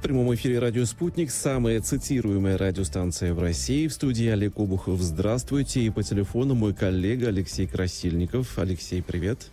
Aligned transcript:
В 0.00 0.02
прямом 0.02 0.34
эфире 0.34 0.60
«Радио 0.60 0.86
Спутник», 0.86 1.30
самая 1.30 1.78
цитируемая 1.82 2.56
радиостанция 2.56 3.34
в 3.34 3.38
России. 3.38 3.86
В 3.86 3.92
студии 3.92 4.28
Олег 4.28 4.58
Обухов. 4.58 4.98
Здравствуйте. 4.98 5.82
И 5.82 5.90
по 5.90 6.02
телефону 6.02 6.54
мой 6.54 6.72
коллега 6.72 7.28
Алексей 7.28 7.66
Красильников. 7.66 8.58
Алексей, 8.58 9.02
привет. 9.02 9.50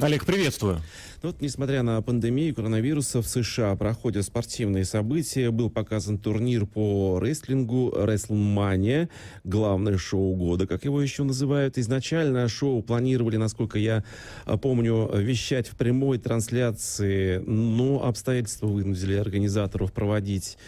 Олег, 0.00 0.24
приветствую. 0.24 0.80
Ну 1.24 1.30
вот, 1.30 1.40
несмотря 1.40 1.82
на 1.82 2.00
пандемию 2.02 2.54
коронавируса, 2.54 3.20
в 3.20 3.26
США 3.26 3.74
проходят 3.74 4.24
спортивные 4.24 4.84
события. 4.84 5.50
Был 5.50 5.70
показан 5.70 6.18
турнир 6.18 6.66
по 6.66 7.18
рестлингу 7.20 7.92
WrestleMania, 7.96 9.08
главное 9.42 9.98
шоу 9.98 10.36
года, 10.36 10.68
как 10.68 10.84
его 10.84 11.02
еще 11.02 11.24
называют. 11.24 11.78
Изначально 11.78 12.46
шоу 12.46 12.80
планировали, 12.80 13.38
насколько 13.38 13.76
я 13.80 14.04
а, 14.44 14.56
помню, 14.56 15.10
вещать 15.16 15.66
в 15.66 15.74
прямой 15.74 16.18
трансляции, 16.18 17.38
но 17.38 18.04
обстоятельства 18.04 18.68
вынудили 18.68 19.16
организаторов 19.16 19.92
проводить 19.92 20.58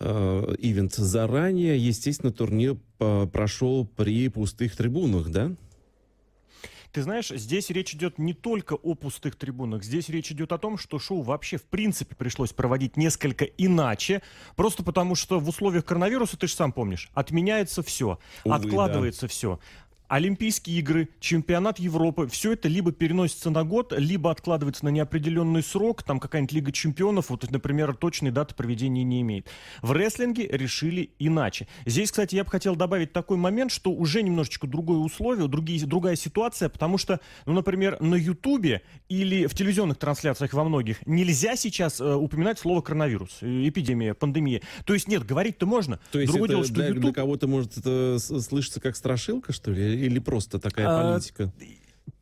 э, 0.00 0.54
ивент 0.60 0.94
заранее. 0.94 1.76
Естественно, 1.76 2.32
турнир 2.32 2.78
а, 3.00 3.26
прошел 3.26 3.84
при 3.84 4.28
пустых 4.28 4.74
трибунах, 4.76 5.28
да? 5.28 5.52
Ты 6.92 7.02
знаешь, 7.02 7.28
здесь 7.28 7.70
речь 7.70 7.94
идет 7.94 8.18
не 8.18 8.32
только 8.32 8.74
о 8.74 8.94
пустых 8.94 9.36
трибунах, 9.36 9.84
здесь 9.84 10.08
речь 10.08 10.32
идет 10.32 10.52
о 10.52 10.58
том, 10.58 10.78
что 10.78 10.98
шоу 10.98 11.22
вообще 11.22 11.58
в 11.58 11.64
принципе 11.64 12.14
пришлось 12.14 12.52
проводить 12.52 12.96
несколько 12.96 13.44
иначе, 13.44 14.22
просто 14.56 14.82
потому 14.82 15.14
что 15.14 15.38
в 15.38 15.48
условиях 15.48 15.84
коронавируса, 15.84 16.38
ты 16.38 16.46
же 16.46 16.54
сам 16.54 16.72
помнишь, 16.72 17.10
отменяется 17.12 17.82
все, 17.82 18.18
Увы, 18.44 18.54
откладывается 18.54 19.22
да. 19.22 19.28
все. 19.28 19.60
Олимпийские 20.08 20.78
игры, 20.78 21.10
чемпионат 21.20 21.78
Европы, 21.78 22.28
все 22.28 22.52
это 22.52 22.66
либо 22.66 22.92
переносится 22.92 23.50
на 23.50 23.62
год, 23.62 23.92
либо 23.96 24.30
откладывается 24.30 24.86
на 24.86 24.88
неопределенный 24.88 25.62
срок, 25.62 26.02
там 26.02 26.18
какая-нибудь 26.18 26.52
Лига 26.52 26.72
чемпионов, 26.72 27.28
вот, 27.28 27.50
например, 27.50 27.94
точной 27.94 28.30
даты 28.30 28.54
проведения 28.54 29.04
не 29.04 29.20
имеет. 29.20 29.48
В 29.82 29.92
рестлинге 29.92 30.48
решили 30.48 31.10
иначе. 31.18 31.68
Здесь, 31.84 32.10
кстати, 32.10 32.36
я 32.36 32.44
бы 32.44 32.50
хотел 32.50 32.74
добавить 32.74 33.12
такой 33.12 33.36
момент, 33.36 33.70
что 33.70 33.90
уже 33.90 34.22
немножечко 34.22 34.66
другое 34.66 34.98
условие, 34.98 35.46
другие, 35.46 35.84
другая 35.84 36.16
ситуация, 36.16 36.70
потому 36.70 36.96
что, 36.96 37.20
ну, 37.44 37.52
например, 37.52 38.00
на 38.00 38.14
Ютубе 38.14 38.82
или 39.10 39.46
в 39.46 39.54
телевизионных 39.54 39.98
трансляциях 39.98 40.54
во 40.54 40.64
многих 40.64 41.06
нельзя 41.06 41.54
сейчас 41.54 42.00
э, 42.00 42.14
упоминать 42.14 42.58
слово 42.58 42.80
коронавирус, 42.80 43.38
э, 43.42 43.68
эпидемия, 43.68 44.14
пандемия. 44.14 44.62
То 44.86 44.94
есть 44.94 45.06
нет, 45.06 45.26
говорить-то 45.26 45.66
можно. 45.66 46.00
То 46.12 46.18
есть 46.18 46.32
Другое 46.32 46.48
это 46.48 46.54
дело, 46.54 46.64
что 46.64 46.74
для, 46.74 46.86
YouTube... 46.86 47.02
для 47.02 47.12
кого-то 47.12 47.46
может 47.46 47.76
это 47.76 48.18
слышаться 48.18 48.80
как 48.80 48.96
страшилка, 48.96 49.52
что 49.52 49.70
ли? 49.70 49.97
Или 50.06 50.18
просто 50.18 50.58
такая 50.58 50.86
а, 50.88 51.02
политика? 51.02 51.52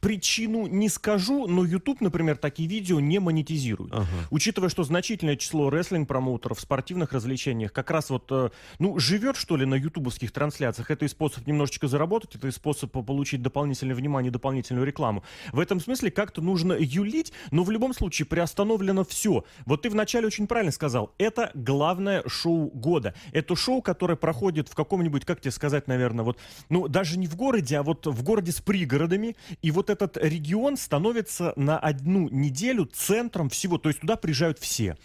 Причину 0.01 0.67
не 0.67 0.89
скажу, 0.89 1.47
но 1.47 1.65
YouTube, 1.65 2.01
например, 2.01 2.37
такие 2.37 2.69
видео 2.69 3.01
не 3.01 3.19
монетизирует. 3.19 3.93
Ага. 3.93 4.07
Учитывая, 4.31 4.69
что 4.69 4.85
значительное 4.85 5.37
число 5.37 5.71
рестлинг-промоутеров 5.71 6.59
в 6.59 6.61
спортивных 6.61 7.13
развлечениях 7.13 7.73
как 7.73 7.91
раз 7.91 8.11
вот, 8.11 8.27
э, 8.31 8.51
ну, 8.79 8.99
живет, 8.99 9.37
что 9.37 9.57
ли, 9.57 9.67
на 9.67 9.75
ютубовских 9.75 10.33
трансляциях. 10.33 10.91
Это 10.91 11.05
и 11.05 11.09
способ 11.09 11.47
немножечко 11.47 11.89
заработать, 11.89 12.37
это 12.37 12.49
и 12.49 12.51
способ 12.51 12.93
получить 12.93 13.43
дополнительное 13.43 13.95
внимание, 13.95 14.31
дополнительную 14.31 14.87
рекламу. 14.87 15.23
В 15.53 15.61
этом 15.61 15.81
смысле 15.81 16.11
как-то 16.11 16.43
нужно 16.43 16.75
юлить, 16.79 17.33
но 17.51 17.65
в 17.65 17.71
любом 17.71 17.95
случае 17.95 18.27
приостановлено 18.27 19.05
все. 19.05 19.45
Вот 19.65 19.83
ты 19.83 19.91
вначале 19.91 20.27
очень 20.27 20.47
правильно 20.47 20.73
сказал, 20.73 21.13
это 21.19 21.51
главное 21.55 22.23
шоу 22.27 22.71
года. 22.71 23.15
Это 23.33 23.57
шоу, 23.57 23.83
которое 23.83 24.17
проходит 24.17 24.69
в 24.69 24.75
каком-нибудь, 24.75 25.25
как 25.25 25.41
тебе 25.41 25.51
сказать, 25.51 25.89
наверное, 25.89 26.25
вот, 26.25 26.39
ну, 26.69 26.89
даже 26.89 27.19
не 27.19 27.27
в 27.27 27.37
городе, 27.37 27.79
а 27.79 27.83
вот 27.83 28.07
в 28.07 28.23
городе 28.23 28.53
с 28.53 28.61
пригородами, 28.61 29.37
и 29.63 29.71
вот 29.77 29.91
этот 29.91 30.17
регион 30.17 30.77
становится 30.77 31.53
на 31.55 31.79
одну 31.79 32.29
неделю 32.29 32.87
центром 32.87 33.49
всего, 33.49 33.79
то 33.79 33.89
есть 33.89 34.01
туда 34.01 34.17
приезжают 34.17 34.59
все. 34.59 34.97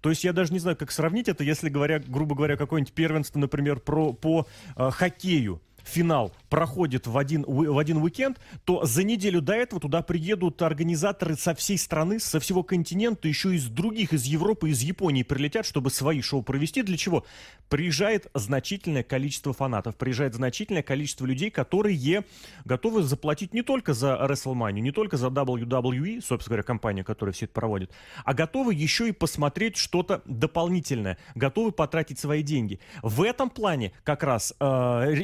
То 0.00 0.08
есть 0.08 0.24
я 0.24 0.32
даже 0.32 0.52
не 0.52 0.58
знаю, 0.58 0.76
как 0.76 0.90
сравнить 0.92 1.28
это, 1.28 1.44
если 1.44 1.68
говоря, 1.68 1.98
грубо 1.98 2.34
говоря, 2.34 2.56
какое-нибудь 2.56 2.94
первенство, 2.94 3.38
например, 3.38 3.80
про, 3.80 4.14
по 4.14 4.46
э, 4.76 4.90
хоккею 4.90 5.60
финал 5.84 6.32
проходит 6.48 7.06
в 7.06 7.16
один, 7.16 7.44
в 7.46 7.78
один 7.78 7.98
уикенд, 7.98 8.38
то 8.64 8.84
за 8.84 9.04
неделю 9.04 9.40
до 9.40 9.54
этого 9.54 9.80
туда 9.80 10.02
приедут 10.02 10.60
организаторы 10.62 11.36
со 11.36 11.54
всей 11.54 11.78
страны, 11.78 12.18
со 12.18 12.40
всего 12.40 12.62
континента, 12.62 13.28
еще 13.28 13.54
из 13.54 13.66
других, 13.68 14.12
из 14.12 14.24
Европы, 14.24 14.70
из 14.70 14.82
Японии 14.82 15.22
прилетят, 15.22 15.64
чтобы 15.64 15.90
свои 15.90 16.20
шоу 16.20 16.42
провести. 16.42 16.82
Для 16.82 16.96
чего? 16.96 17.24
Приезжает 17.68 18.26
значительное 18.34 19.04
количество 19.04 19.52
фанатов, 19.52 19.96
приезжает 19.96 20.34
значительное 20.34 20.82
количество 20.82 21.24
людей, 21.24 21.50
которые 21.50 22.24
готовы 22.64 23.02
заплатить 23.02 23.54
не 23.54 23.62
только 23.62 23.94
за 23.94 24.14
WrestleMania, 24.14 24.80
не 24.80 24.90
только 24.90 25.16
за 25.16 25.28
WWE, 25.28 26.20
собственно 26.20 26.50
говоря, 26.50 26.62
компания, 26.62 27.04
которая 27.04 27.32
все 27.32 27.44
это 27.44 27.54
проводит, 27.54 27.92
а 28.24 28.34
готовы 28.34 28.74
еще 28.74 29.08
и 29.08 29.12
посмотреть 29.12 29.76
что-то 29.76 30.22
дополнительное, 30.24 31.18
готовы 31.34 31.72
потратить 31.72 32.18
свои 32.18 32.42
деньги. 32.42 32.80
В 33.02 33.22
этом 33.22 33.50
плане 33.50 33.92
как 34.02 34.22
раз 34.22 34.54
э, 34.58 34.64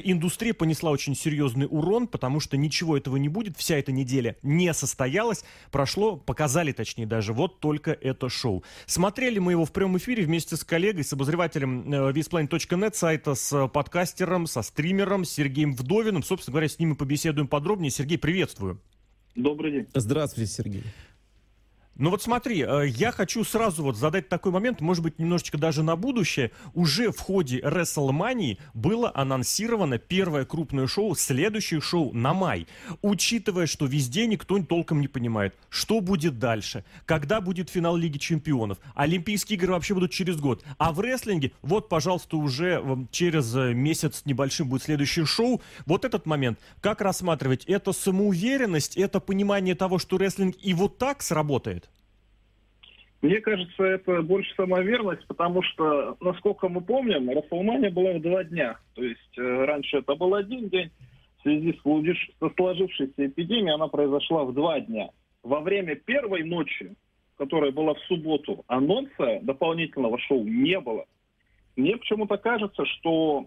индустрия 0.05 0.55
понесла 0.57 0.91
очень 0.91 1.15
серьезный 1.15 1.67
урон, 1.69 2.09
потому 2.09 2.41
что 2.41 2.57
ничего 2.57 2.97
этого 2.97 3.17
не 3.17 3.29
будет, 3.29 3.57
вся 3.57 3.77
эта 3.77 3.93
неделя 3.93 4.37
не 4.43 4.73
состоялась, 4.75 5.45
прошло, 5.71 6.17
показали 6.17 6.73
точнее 6.73 7.07
даже, 7.07 7.33
вот 7.33 7.61
только 7.61 7.93
это 7.93 8.29
шоу. 8.29 8.65
Смотрели 8.87 9.39
мы 9.39 9.53
его 9.53 9.65
в 9.65 9.73
прямом 9.73 9.99
эфире 9.99 10.25
вместе 10.25 10.57
с 10.57 10.65
коллегой, 10.65 11.05
с 11.05 11.13
обозревателем 11.13 11.93
э, 11.93 12.13
visplanet.net, 12.13 12.95
сайта 12.95 13.35
с 13.35 13.69
подкастером, 13.69 14.47
со 14.47 14.63
стримером 14.63 15.25
Сергеем 15.25 15.75
Вдовиным. 15.75 16.23
Собственно 16.23 16.53
говоря, 16.53 16.69
с 16.69 16.79
ним 16.79 16.91
мы 16.91 16.97
побеседуем 16.97 17.49
подробнее. 17.49 17.91
Сергей, 17.91 18.19
приветствую. 18.19 18.81
Добрый 19.35 19.73
день. 19.73 19.87
Здравствуйте, 19.95 20.51
Сергей. 20.51 20.83
Ну 21.99 22.11
вот 22.11 22.21
смотри, 22.21 22.63
э, 22.63 22.89
я 22.89 23.11
хочу 23.11 23.43
сразу 23.43 23.83
вот 23.83 23.97
задать 23.97 24.29
такой 24.29 24.53
момент, 24.53 24.83
может 24.83 25.03
быть, 25.03 25.19
немножечко 25.19 25.57
даже 25.57 25.83
на 25.83 25.97
будущее. 25.97 26.51
Уже 26.75 27.11
в 27.11 27.19
ходе 27.21 27.61
WrestleMania 27.61 28.59
было 28.75 29.11
анонсировано 29.15 29.97
первое 29.97 30.45
крупное 30.45 30.87
шоу, 30.89 31.15
следующее 31.15 31.81
шоу 31.81 32.13
на 32.13 32.35
май. 32.35 32.67
Учитывая, 33.01 33.67
что 33.67 33.87
везде 33.87 34.27
никто 34.27 34.63
толком 34.63 35.01
не 35.01 35.09
понимает, 35.09 35.55
что 35.71 36.01
будет 36.01 36.39
дальше, 36.39 36.85
когда 37.07 37.41
будет 37.41 37.71
финал 37.71 37.97
Лиги 37.97 38.19
Чемпионов, 38.19 38.79
Олимпийские 38.95 39.57
игры 39.57 39.73
вообще 39.73 39.95
будут 39.95 40.11
через 40.11 40.37
год. 40.37 40.63
А 40.77 40.93
в 40.93 41.01
рестлинге, 41.01 41.53
вот, 41.63 41.89
пожалуйста, 41.89 42.37
уже 42.37 43.07
через 43.11 43.55
э, 43.57 43.73
месяц 43.73 44.23
небольшим 44.27 44.69
будет 44.69 44.83
следующее 44.83 45.25
шоу. 45.25 45.63
Вот 45.87 46.05
этот 46.05 46.27
момент, 46.27 46.59
как 46.83 47.01
рассматривать? 47.01 47.65
Это 47.65 47.93
самоуверенность, 47.93 48.99
это 48.99 49.19
понимание 49.19 49.75
того, 49.75 49.99
что 49.99 50.19
рестлинг 50.19 50.57
и 50.61 50.75
вот 50.75 50.99
так 50.99 51.23
сработает? 51.23 51.86
Мне 53.23 53.41
кажется, 53.41 53.83
это 53.83 54.23
больше 54.23 54.55
самоверность, 54.55 55.27
потому 55.27 55.63
что, 55.63 56.17
насколько 56.21 56.69
мы 56.69 56.83
помним, 56.83 57.31
Расселмания 57.31 57.91
была 57.91 58.13
в 58.13 58.21
два 58.21 58.45
дня. 58.45 58.79
То 58.95 59.03
есть 59.03 59.39
э, 59.39 59.65
раньше 59.65 59.99
это 59.99 60.15
был 60.15 60.35
один 60.35 60.69
день, 60.69 60.91
в 61.39 61.43
связи 61.43 61.73
с, 61.73 62.55
сложившейся 62.57 63.27
эпидемией 63.27 63.75
она 63.75 63.89
произошла 63.89 64.45
в 64.45 64.53
два 64.53 64.81
дня. 64.81 65.09
Во 65.43 65.61
время 65.61 65.95
первой 65.97 66.45
ночи, 66.45 66.95
которая 67.39 67.73
была 67.73 67.95
в 67.95 68.01
субботу, 68.01 68.65
анонса 68.67 69.41
дополнительного 69.43 70.19
шоу 70.19 70.45
не 70.45 70.79
было. 70.81 71.07
Мне 71.77 71.97
почему-то 71.97 72.37
кажется, 72.37 72.85
что 72.85 73.47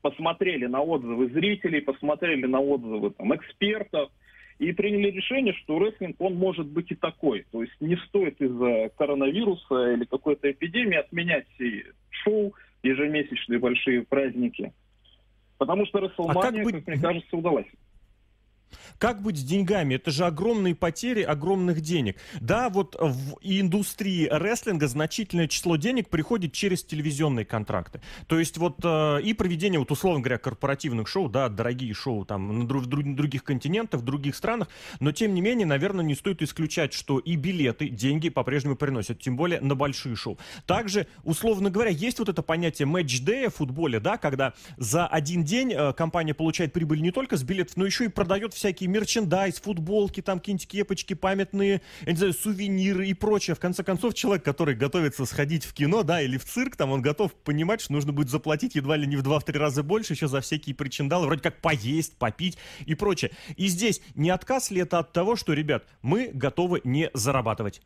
посмотрели 0.00 0.66
на 0.66 0.80
отзывы 0.80 1.28
зрителей, 1.28 1.80
посмотрели 1.80 2.46
на 2.46 2.60
отзывы 2.60 3.10
там, 3.10 3.34
экспертов– 3.34 4.10
и 4.58 4.72
приняли 4.72 5.10
решение, 5.10 5.54
что 5.54 5.78
рестлинг, 5.78 6.16
он 6.20 6.34
может 6.34 6.66
быть 6.66 6.90
и 6.90 6.94
такой. 6.94 7.44
То 7.50 7.62
есть 7.62 7.74
не 7.80 7.96
стоит 8.08 8.40
из-за 8.40 8.90
коронавируса 8.96 9.92
или 9.92 10.04
какой-то 10.04 10.50
эпидемии 10.50 10.98
отменять 10.98 11.46
все 11.54 11.84
шоу, 12.10 12.54
ежемесячные 12.82 13.58
большие 13.58 14.02
праздники. 14.02 14.72
Потому 15.58 15.86
что 15.86 15.98
WrestleMania, 15.98 16.38
а 16.38 16.42
как, 16.42 16.54
быть... 16.64 16.74
как 16.74 16.86
мне 16.86 16.96
кажется, 16.98 17.36
удалась. 17.36 17.66
Как 18.98 19.22
быть 19.22 19.38
с 19.38 19.42
деньгами? 19.42 19.94
Это 19.94 20.10
же 20.10 20.24
огромные 20.24 20.74
потери 20.74 21.22
огромных 21.22 21.80
денег. 21.80 22.16
Да, 22.40 22.68
вот 22.68 22.96
в 22.98 23.38
индустрии 23.42 24.28
рестлинга 24.30 24.88
значительное 24.88 25.48
число 25.48 25.76
денег 25.76 26.08
приходит 26.08 26.52
через 26.52 26.84
телевизионные 26.84 27.44
контракты. 27.44 28.00
То 28.26 28.38
есть 28.38 28.58
вот 28.58 28.78
э, 28.84 29.20
и 29.22 29.34
проведение, 29.34 29.78
вот 29.78 29.90
условно 29.90 30.20
говоря, 30.20 30.38
корпоративных 30.38 31.08
шоу, 31.08 31.28
да, 31.28 31.48
дорогие 31.48 31.94
шоу 31.94 32.24
там 32.24 32.60
на 32.60 32.66
друг, 32.66 32.86
других 32.86 33.44
континентах, 33.44 34.00
в 34.00 34.04
других 34.04 34.36
странах, 34.36 34.68
но 35.00 35.12
тем 35.12 35.34
не 35.34 35.40
менее, 35.40 35.66
наверное, 35.66 36.04
не 36.04 36.14
стоит 36.14 36.42
исключать, 36.42 36.92
что 36.92 37.18
и 37.18 37.36
билеты 37.36 37.88
деньги 37.88 38.28
по-прежнему 38.28 38.76
приносят, 38.76 39.20
тем 39.20 39.36
более 39.36 39.60
на 39.60 39.74
большие 39.74 40.16
шоу. 40.16 40.38
Также, 40.66 41.06
условно 41.24 41.70
говоря, 41.70 41.90
есть 41.90 42.18
вот 42.18 42.28
это 42.28 42.42
понятие 42.42 42.86
матч-дэя 42.86 43.50
в 43.50 43.56
футболе, 43.56 44.00
да, 44.00 44.16
когда 44.16 44.54
за 44.76 45.06
один 45.06 45.44
день 45.44 45.72
э, 45.72 45.92
компания 45.92 46.34
получает 46.34 46.72
прибыль 46.72 47.00
не 47.00 47.10
только 47.10 47.36
с 47.36 47.42
билетов, 47.42 47.76
но 47.76 47.86
еще 47.86 48.04
и 48.04 48.08
продает 48.08 48.54
всякие 48.62 48.88
мерчендайз, 48.88 49.60
футболки, 49.60 50.22
там 50.22 50.38
какие-нибудь 50.38 50.68
кепочки, 50.68 51.14
памятные, 51.14 51.82
я 52.02 52.12
не 52.12 52.16
знаю, 52.16 52.32
сувениры 52.32 53.08
и 53.08 53.14
прочее. 53.14 53.56
В 53.56 53.60
конце 53.60 53.82
концов, 53.82 54.14
человек, 54.14 54.44
который 54.44 54.74
готовится 54.74 55.26
сходить 55.26 55.64
в 55.64 55.74
кино, 55.74 56.04
да, 56.04 56.22
или 56.22 56.38
в 56.38 56.44
цирк, 56.44 56.76
там, 56.76 56.92
он 56.92 57.02
готов 57.02 57.34
понимать, 57.34 57.80
что 57.80 57.92
нужно 57.92 58.12
будет 58.12 58.30
заплатить 58.30 58.76
едва 58.76 58.96
ли 58.96 59.06
не 59.06 59.16
в 59.16 59.22
2-3 59.22 59.58
раза 59.58 59.82
больше 59.82 60.12
еще 60.12 60.28
за 60.28 60.40
всякие 60.40 60.76
причиндалы, 60.76 61.26
вроде 61.26 61.42
как 61.42 61.60
поесть, 61.60 62.16
попить 62.16 62.56
и 62.86 62.94
прочее. 62.94 63.32
И 63.56 63.66
здесь 63.66 64.00
не 64.14 64.30
отказ 64.30 64.70
ли 64.70 64.80
это 64.80 65.00
от 65.00 65.12
того, 65.12 65.34
что, 65.34 65.52
ребят, 65.52 65.84
мы 66.02 66.30
готовы 66.32 66.80
не 66.84 67.10
зарабатывать? 67.14 67.82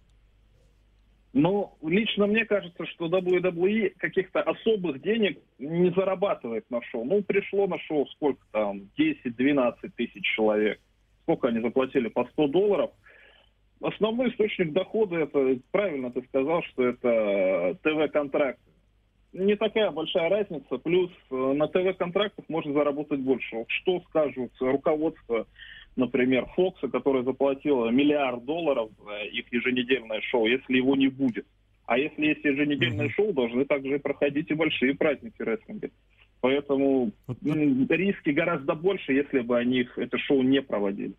Но 1.38 1.76
лично 1.82 2.26
мне 2.26 2.46
кажется, 2.46 2.86
что 2.86 3.08
WWE 3.08 3.90
каких-то 3.98 4.40
особых 4.40 5.02
денег 5.02 5.38
не 5.58 5.90
зарабатывает 5.90 6.64
на 6.70 6.80
шоу. 6.84 7.04
Ну, 7.04 7.22
пришло 7.22 7.66
на 7.66 7.78
шоу 7.80 8.06
сколько 8.06 8.40
там, 8.52 8.88
10-12 8.98 9.74
тысяч 9.94 10.24
человек. 10.34 10.80
Сколько 11.24 11.48
они 11.48 11.60
заплатили? 11.60 12.08
По 12.08 12.24
100 12.24 12.48
долларов. 12.48 12.90
Основной 13.82 14.30
источник 14.30 14.72
дохода, 14.72 15.16
это 15.16 15.58
правильно 15.72 16.10
ты 16.10 16.22
сказал, 16.22 16.62
что 16.62 16.84
это 16.84 17.76
ТВ-контракты. 17.82 18.72
Не 19.34 19.56
такая 19.56 19.90
большая 19.90 20.30
разница. 20.30 20.78
Плюс 20.78 21.10
э, 21.30 21.34
на 21.34 21.68
ТВ-контрактах 21.68 22.46
можно 22.48 22.72
заработать 22.72 23.20
больше. 23.20 23.66
Что 23.68 24.00
скажут 24.08 24.52
руководство 24.58 25.46
например, 25.96 26.46
Фокса, 26.54 26.88
которая 26.88 27.22
заплатила 27.22 27.88
миллиард 27.90 28.44
долларов 28.44 28.90
за 29.04 29.24
их 29.24 29.52
еженедельное 29.52 30.20
шоу, 30.20 30.46
если 30.46 30.76
его 30.76 30.94
не 30.94 31.08
будет. 31.08 31.46
А 31.86 31.98
если 31.98 32.26
есть 32.26 32.44
еженедельное 32.44 33.06
mm-hmm. 33.06 33.10
шоу, 33.10 33.32
должны 33.32 33.64
также 33.64 33.98
проходить 33.98 34.50
и 34.50 34.54
большие 34.54 34.94
праздники 34.94 35.40
рестлинга. 35.40 35.90
Поэтому 36.40 37.12
риски 37.44 38.30
гораздо 38.30 38.74
больше, 38.74 39.12
если 39.12 39.40
бы 39.40 39.56
они 39.56 39.88
это 39.96 40.18
шоу 40.18 40.42
не 40.42 40.62
проводили. 40.62 41.14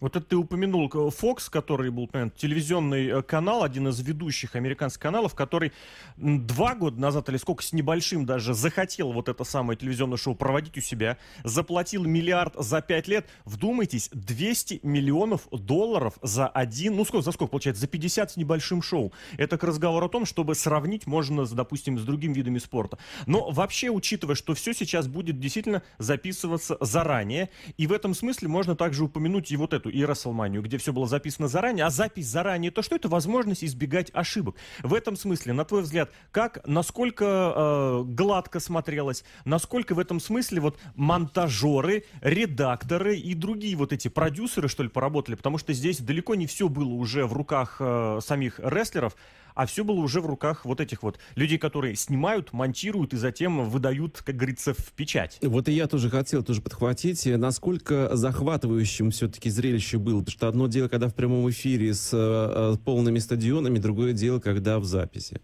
Вот 0.00 0.16
это 0.16 0.24
ты 0.24 0.36
упомянул 0.36 0.88
Fox, 0.88 1.50
который 1.50 1.90
был 1.90 2.08
наверное, 2.12 2.32
телевизионный 2.36 3.06
э, 3.08 3.22
канал, 3.22 3.62
один 3.62 3.88
из 3.88 4.00
ведущих 4.00 4.56
американских 4.56 5.02
каналов, 5.02 5.34
который 5.34 5.72
два 6.16 6.74
года 6.74 6.98
назад 6.98 7.28
или 7.28 7.36
сколько 7.36 7.62
с 7.62 7.72
небольшим 7.72 8.24
даже 8.24 8.54
захотел 8.54 9.12
вот 9.12 9.28
это 9.28 9.44
самое 9.44 9.78
телевизионное 9.78 10.16
шоу 10.16 10.34
проводить 10.34 10.78
у 10.78 10.80
себя, 10.80 11.18
заплатил 11.44 12.04
миллиард 12.04 12.54
за 12.56 12.80
пять 12.80 13.08
лет. 13.08 13.28
Вдумайтесь, 13.44 14.08
200 14.12 14.80
миллионов 14.82 15.48
долларов 15.50 16.14
за 16.22 16.48
один, 16.48 16.96
ну 16.96 17.04
сколько, 17.04 17.24
за 17.24 17.32
сколько 17.32 17.50
получается, 17.50 17.82
за 17.82 17.86
50 17.86 18.30
с 18.32 18.36
небольшим 18.36 18.82
шоу. 18.82 19.12
Это 19.36 19.58
к 19.58 19.64
разговору 19.64 20.06
о 20.06 20.08
том, 20.08 20.24
чтобы 20.24 20.54
сравнить 20.54 21.06
можно, 21.06 21.44
допустим, 21.46 21.98
с 21.98 22.02
другими 22.02 22.32
видами 22.32 22.58
спорта. 22.58 22.98
Но 23.26 23.50
вообще, 23.50 23.90
учитывая, 23.90 24.34
что 24.34 24.54
все 24.54 24.72
сейчас 24.72 25.08
будет 25.08 25.38
действительно 25.40 25.82
записываться 25.98 26.78
заранее, 26.80 27.50
и 27.76 27.86
в 27.86 27.92
этом 27.92 28.14
смысле 28.14 28.48
можно 28.48 28.74
также 28.74 29.04
упомянуть 29.04 29.50
и 29.50 29.56
вот 29.56 29.74
эту 29.74 29.89
и 29.90 30.04
Расселманию, 30.04 30.62
где 30.62 30.78
все 30.78 30.92
было 30.92 31.06
записано 31.06 31.48
заранее, 31.48 31.84
а 31.84 31.90
запись 31.90 32.26
заранее, 32.26 32.70
то 32.70 32.82
что 32.82 32.96
это 32.96 33.08
возможность 33.08 33.64
избегать 33.64 34.10
ошибок. 34.12 34.56
В 34.82 34.94
этом 34.94 35.16
смысле, 35.16 35.52
на 35.52 35.64
твой 35.64 35.82
взгляд, 35.82 36.10
как, 36.30 36.66
насколько 36.66 37.24
э, 37.24 38.02
гладко 38.04 38.60
смотрелось, 38.60 39.24
насколько 39.44 39.94
в 39.94 39.98
этом 39.98 40.20
смысле 40.20 40.60
вот 40.60 40.78
монтажеры, 40.94 42.04
редакторы 42.20 43.16
и 43.16 43.34
другие 43.34 43.76
вот 43.76 43.92
эти 43.92 44.08
продюсеры, 44.08 44.68
что 44.68 44.82
ли, 44.82 44.88
поработали, 44.88 45.34
потому 45.34 45.58
что 45.58 45.72
здесь 45.72 45.98
далеко 46.00 46.34
не 46.34 46.46
все 46.46 46.68
было 46.68 46.92
уже 46.92 47.26
в 47.26 47.32
руках 47.32 47.76
э, 47.80 48.20
самих 48.22 48.58
рестлеров, 48.58 49.16
а 49.54 49.66
все 49.66 49.84
было 49.84 50.00
уже 50.00 50.20
в 50.20 50.26
руках 50.26 50.64
вот 50.64 50.80
этих 50.80 51.02
вот 51.02 51.18
людей, 51.34 51.58
которые 51.58 51.94
снимают, 51.96 52.52
монтируют 52.52 53.12
и 53.12 53.16
затем 53.16 53.68
выдают, 53.68 54.22
как 54.22 54.36
говорится, 54.36 54.74
в 54.74 54.92
печать. 54.92 55.38
Вот 55.42 55.68
и 55.68 55.72
я 55.72 55.86
тоже 55.86 56.10
хотел 56.10 56.42
тоже 56.42 56.60
подхватить, 56.62 57.26
насколько 57.26 58.16
захватывающим 58.16 59.10
все-таки 59.10 59.50
зрелище 59.80 59.98
было, 59.98 60.20
потому 60.20 60.32
что 60.32 60.48
одно 60.48 60.66
дело, 60.68 60.88
когда 60.88 61.08
в 61.08 61.14
прямом 61.14 61.48
эфире 61.50 61.94
с 61.94 62.12
э, 62.12 62.76
полными 62.84 63.18
стадионами, 63.18 63.78
другое 63.78 64.12
дело, 64.12 64.40
когда 64.40 64.78
в 64.78 64.84
записи. 64.84 65.40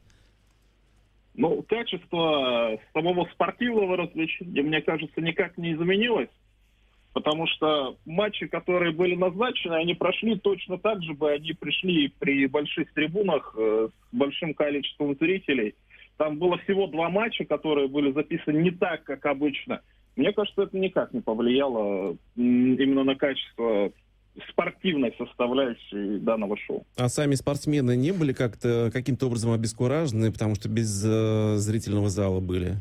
Ну, 1.34 1.62
качество 1.68 2.78
самого 2.94 3.28
спортивного 3.32 3.96
развлечения, 3.96 4.62
мне 4.62 4.80
кажется, 4.80 5.20
никак 5.20 5.58
не 5.58 5.72
изменилось. 5.72 6.30
Потому 7.12 7.46
что 7.46 7.96
матчи, 8.04 8.46
которые 8.46 8.92
были 8.92 9.14
назначены, 9.14 9.74
они 9.74 9.94
прошли 9.94 10.38
точно 10.38 10.78
так 10.78 11.02
же 11.02 11.14
бы, 11.14 11.30
они 11.30 11.52
пришли 11.54 12.12
при 12.18 12.46
больших 12.46 12.92
трибунах 12.92 13.54
э, 13.56 13.88
с 13.90 14.16
большим 14.16 14.54
количеством 14.54 15.16
зрителей. 15.16 15.74
Там 16.18 16.38
было 16.38 16.58
всего 16.58 16.86
два 16.86 17.08
матча, 17.08 17.44
которые 17.44 17.88
были 17.88 18.12
записаны 18.12 18.58
не 18.58 18.70
так, 18.70 19.04
как 19.04 19.24
обычно. 19.26 19.80
Мне 20.14 20.32
кажется, 20.32 20.62
это 20.62 20.78
никак 20.78 21.12
не 21.12 21.20
повлияло 21.20 22.16
именно 22.36 23.04
на 23.04 23.14
качество 23.14 23.92
спортивной 24.50 25.14
составляющей 25.18 26.18
данного 26.18 26.56
шоу. 26.56 26.86
А 26.96 27.08
сами 27.08 27.34
спортсмены 27.34 27.96
не 27.96 28.12
были 28.12 28.32
как-то 28.32 28.90
каким-то 28.92 29.26
образом 29.26 29.52
обескуражены, 29.52 30.32
потому 30.32 30.54
что 30.54 30.68
без 30.68 31.02
э, 31.04 31.56
зрительного 31.56 32.08
зала 32.08 32.40
были? 32.40 32.76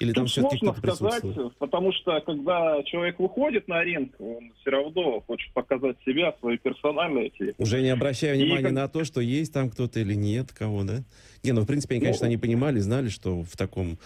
Или 0.00 0.14
там 0.14 0.26
все 0.26 0.40
сложно 0.40 0.72
сказать, 0.72 1.22
потому 1.58 1.92
что 1.92 2.18
когда 2.22 2.82
человек 2.84 3.18
выходит 3.18 3.68
на 3.68 3.84
ринг, 3.84 4.14
он 4.18 4.50
все 4.58 4.70
равно 4.70 5.20
хочет 5.26 5.52
показать 5.52 5.96
себя, 6.06 6.34
свои 6.40 6.56
персональные 6.56 7.32
Уже 7.58 7.82
не 7.82 7.90
обращая 7.90 8.34
внимания 8.34 8.62
как... 8.62 8.72
на 8.72 8.88
то, 8.88 9.04
что 9.04 9.20
есть 9.20 9.52
там 9.52 9.68
кто-то 9.68 10.00
или 10.00 10.14
нет 10.14 10.52
кого, 10.52 10.84
да? 10.84 11.04
Не, 11.42 11.52
ну, 11.52 11.62
в 11.62 11.66
принципе, 11.66 11.96
они, 11.96 12.04
конечно, 12.04 12.24
ну, 12.24 12.28
они 12.28 12.38
понимали, 12.38 12.78
знали, 12.78 13.10
что 13.10 13.42
в 13.42 13.54
таком, 13.58 13.98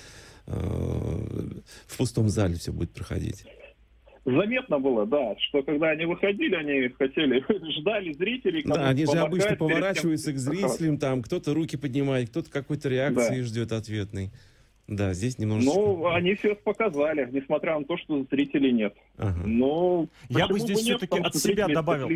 э, 0.49 0.53
в 1.87 1.97
пустом 1.97 2.29
зале 2.29 2.57
все 2.57 2.73
будет 2.73 2.91
проходить. 2.91 3.45
Заметно 4.25 4.79
было, 4.79 5.05
да, 5.05 5.37
что 5.39 5.63
когда 5.63 5.91
они 5.91 6.07
выходили, 6.07 6.55
они 6.55 6.89
хотели, 6.89 7.45
ждали 7.79 8.13
зрителей. 8.15 8.63
Да, 8.65 8.89
они 8.89 9.05
же 9.05 9.19
обычно 9.19 9.55
поворачиваются 9.55 10.33
тем... 10.33 10.37
к 10.37 10.39
зрителям, 10.39 10.99
там 10.99 11.23
кто-то 11.23 11.53
руки 11.53 11.77
поднимает, 11.77 12.31
кто-то 12.31 12.51
какой-то 12.51 12.89
реакции 12.89 13.39
да. 13.39 13.43
ждет 13.43 13.73
ответной. 13.73 14.31
Да, 14.87 15.15
здесь 15.15 15.39
немножечко... 15.39 15.75
Ну, 15.75 16.07
они 16.09 16.35
все 16.35 16.55
показали, 16.55 17.29
несмотря 17.33 17.79
на 17.79 17.85
то, 17.85 17.97
что 17.97 18.27
зрителей 18.31 18.73
нет. 18.73 18.95
Ага. 19.17 19.43
Но 19.47 20.09
я 20.29 20.47
бы 20.47 20.59
здесь 20.59 20.81
все-таки 20.81 21.19
от 21.19 21.35
себя 21.37 21.69
добавил. 21.69 22.09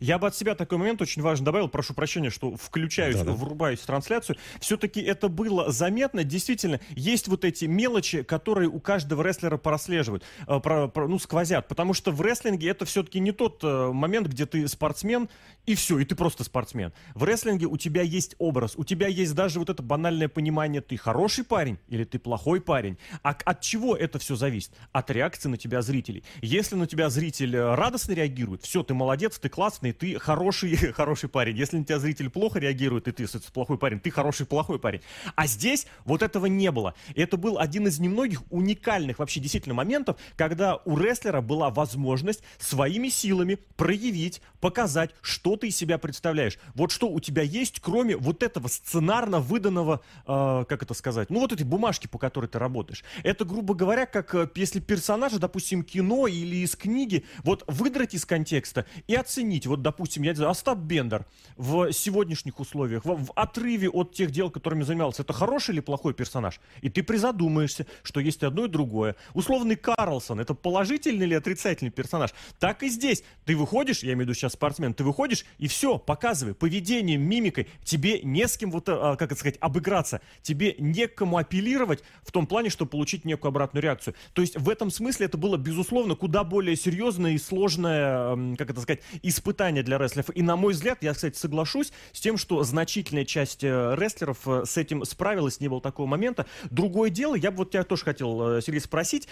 Я 0.00 0.18
бы 0.18 0.26
от 0.26 0.36
себя 0.36 0.54
такой 0.54 0.78
момент 0.78 1.00
очень 1.02 1.22
важно 1.22 1.46
добавил, 1.46 1.68
прошу 1.68 1.94
прощения, 1.94 2.30
что 2.30 2.56
включаюсь, 2.56 3.16
да, 3.16 3.24
да. 3.24 3.32
врубаюсь 3.32 3.80
в 3.80 3.86
трансляцию. 3.86 4.36
Все-таки 4.60 5.00
это 5.00 5.28
было 5.28 5.70
заметно. 5.70 6.24
Действительно, 6.24 6.80
есть 6.90 7.28
вот 7.28 7.44
эти 7.44 7.64
мелочи, 7.64 8.22
которые 8.22 8.68
у 8.68 8.80
каждого 8.80 9.22
рестлера 9.22 9.56
прослеживают, 9.56 10.24
э, 10.46 10.60
про, 10.60 10.88
про, 10.88 11.08
ну, 11.08 11.18
сквозят. 11.18 11.68
Потому 11.68 11.94
что 11.94 12.10
в 12.10 12.20
рестлинге 12.20 12.68
это 12.68 12.84
все-таки 12.84 13.20
не 13.20 13.32
тот 13.32 13.62
э, 13.62 13.92
момент, 13.92 14.28
где 14.28 14.46
ты 14.46 14.66
спортсмен, 14.68 15.28
и 15.66 15.74
все, 15.74 15.98
и 15.98 16.04
ты 16.04 16.14
просто 16.14 16.44
спортсмен. 16.44 16.92
В 17.14 17.24
рестлинге 17.24 17.66
у 17.66 17.76
тебя 17.76 18.02
есть 18.02 18.34
образ, 18.38 18.74
у 18.76 18.84
тебя 18.84 19.08
есть 19.08 19.34
даже 19.34 19.58
вот 19.58 19.70
это 19.70 19.82
банальное 19.82 20.28
понимание, 20.28 20.80
ты 20.82 20.96
хороший 20.96 21.44
парень 21.44 21.78
или 21.88 22.04
ты 22.04 22.18
плохой 22.18 22.60
парень. 22.60 22.98
А 23.22 23.30
от 23.44 23.60
чего 23.60 23.96
это 23.96 24.18
все 24.18 24.36
зависит? 24.36 24.72
От 24.92 25.10
реакции 25.10 25.48
на 25.48 25.56
тебя 25.56 25.80
зрителей. 25.82 26.24
Если 26.42 26.74
на 26.74 26.86
тебя 26.86 27.08
зритель 27.08 27.56
э, 27.56 27.74
радостно 27.74 28.12
реагирует, 28.12 28.62
все, 28.62 28.82
ты 28.82 28.92
молодец, 28.92 29.38
ты 29.38 29.48
классный, 29.48 29.92
ты 29.94 30.18
хороший, 30.18 30.76
хороший 30.92 31.28
парень. 31.28 31.56
Если 31.56 31.78
на 31.78 31.84
тебя 31.84 31.98
зритель 31.98 32.30
плохо 32.30 32.58
реагирует, 32.58 33.08
и 33.08 33.12
ты 33.12 33.26
плохой 33.52 33.78
парень, 33.78 34.00
ты 34.00 34.10
хороший, 34.10 34.46
плохой 34.46 34.78
парень. 34.78 35.00
А 35.34 35.46
здесь 35.46 35.86
вот 36.04 36.22
этого 36.22 36.46
не 36.46 36.70
было. 36.70 36.94
И 37.14 37.20
это 37.20 37.36
был 37.36 37.58
один 37.58 37.86
из 37.86 37.98
немногих 37.98 38.42
уникальных 38.50 39.18
вообще 39.18 39.40
действительно 39.40 39.74
моментов, 39.74 40.16
когда 40.36 40.76
у 40.84 40.98
рестлера 40.98 41.40
была 41.40 41.70
возможность 41.70 42.42
своими 42.58 43.08
силами 43.08 43.58
проявить, 43.76 44.42
показать, 44.60 45.10
что 45.20 45.56
ты 45.56 45.68
из 45.68 45.76
себя 45.76 45.98
представляешь. 45.98 46.58
Вот 46.74 46.90
что 46.90 47.08
у 47.08 47.20
тебя 47.20 47.42
есть, 47.42 47.80
кроме 47.80 48.16
вот 48.16 48.42
этого 48.42 48.68
сценарно 48.68 49.40
выданного, 49.40 50.00
э, 50.26 50.64
как 50.68 50.82
это 50.82 50.94
сказать, 50.94 51.30
ну 51.30 51.40
вот 51.40 51.52
этой 51.52 51.64
бумажки, 51.64 52.06
по 52.06 52.18
которой 52.18 52.46
ты 52.46 52.58
работаешь. 52.58 53.04
Это, 53.22 53.44
грубо 53.44 53.74
говоря, 53.74 54.06
как 54.06 54.34
э, 54.34 54.48
если 54.54 54.80
персонажа, 54.80 55.38
допустим, 55.38 55.82
кино 55.82 56.26
или 56.26 56.56
из 56.56 56.76
книги, 56.76 57.24
вот 57.42 57.64
выдрать 57.66 58.14
из 58.14 58.24
контекста 58.24 58.86
и 59.06 59.14
оценить. 59.14 59.66
Вот, 59.74 59.82
допустим, 59.82 60.22
я 60.22 60.30
не 60.30 60.36
знаю, 60.36 60.52
Остап 60.52 60.78
Бендер 60.78 61.26
в 61.56 61.90
сегодняшних 61.90 62.60
условиях, 62.60 63.04
в, 63.04 63.24
в 63.24 63.32
отрыве 63.34 63.88
от 63.88 64.12
тех 64.12 64.30
дел, 64.30 64.52
которыми 64.52 64.84
занимался, 64.84 65.22
это 65.22 65.32
хороший 65.32 65.72
или 65.72 65.80
плохой 65.80 66.14
персонаж? 66.14 66.60
И 66.80 66.88
ты 66.88 67.02
призадумаешься, 67.02 67.88
что 68.04 68.20
есть 68.20 68.44
одно 68.44 68.66
и 68.66 68.68
другое. 68.68 69.16
Условный 69.32 69.74
Карлсон, 69.74 70.38
это 70.38 70.54
положительный 70.54 71.26
или 71.26 71.34
отрицательный 71.34 71.90
персонаж? 71.90 72.30
Так 72.60 72.84
и 72.84 72.88
здесь. 72.88 73.24
Ты 73.46 73.56
выходишь, 73.56 74.04
я 74.04 74.10
имею 74.12 74.18
в 74.18 74.20
виду 74.28 74.34
сейчас 74.34 74.52
спортсмен, 74.52 74.94
ты 74.94 75.02
выходишь 75.02 75.44
и 75.58 75.66
все, 75.66 75.98
показывай, 75.98 76.54
поведением, 76.54 77.22
мимикой. 77.22 77.66
Тебе 77.82 78.20
не 78.22 78.46
с 78.46 78.56
кем, 78.56 78.70
вот, 78.70 78.88
а, 78.88 79.16
как 79.16 79.32
это 79.32 79.40
сказать, 79.40 79.58
обыграться. 79.58 80.20
Тебе 80.42 80.76
не 80.78 81.08
к 81.08 81.16
кому 81.16 81.38
апеллировать 81.38 82.04
в 82.22 82.30
том 82.30 82.46
плане, 82.46 82.70
чтобы 82.70 82.92
получить 82.92 83.24
некую 83.24 83.48
обратную 83.48 83.82
реакцию. 83.82 84.14
То 84.34 84.40
есть 84.40 84.56
в 84.56 84.70
этом 84.70 84.92
смысле 84.92 85.26
это 85.26 85.36
было, 85.36 85.56
безусловно, 85.56 86.14
куда 86.14 86.44
более 86.44 86.76
серьезное 86.76 87.32
и 87.32 87.38
сложное, 87.38 88.54
как 88.54 88.70
это 88.70 88.80
сказать, 88.80 89.00
испытание 89.22 89.63
испытание 89.64 89.82
для 89.82 89.98
рестлеров. 89.98 90.30
И, 90.34 90.42
на 90.42 90.56
мой 90.56 90.74
взгляд, 90.74 90.98
я, 91.02 91.14
кстати, 91.14 91.36
соглашусь 91.36 91.92
с 92.12 92.20
тем, 92.20 92.36
что 92.36 92.62
значительная 92.64 93.24
часть 93.24 93.64
э, 93.64 93.94
рестлеров 93.96 94.46
э, 94.46 94.64
с 94.66 94.76
этим 94.76 95.04
справилась, 95.04 95.60
не 95.60 95.68
было 95.68 95.80
такого 95.80 96.06
момента. 96.06 96.46
Другое 96.70 97.10
дело, 97.10 97.34
я 97.34 97.50
бы 97.50 97.58
вот 97.58 97.70
тебя 97.70 97.84
тоже 97.84 98.04
хотел, 98.04 98.58
э, 98.58 98.62
Сергей, 98.62 98.80
спросить. 98.80 99.28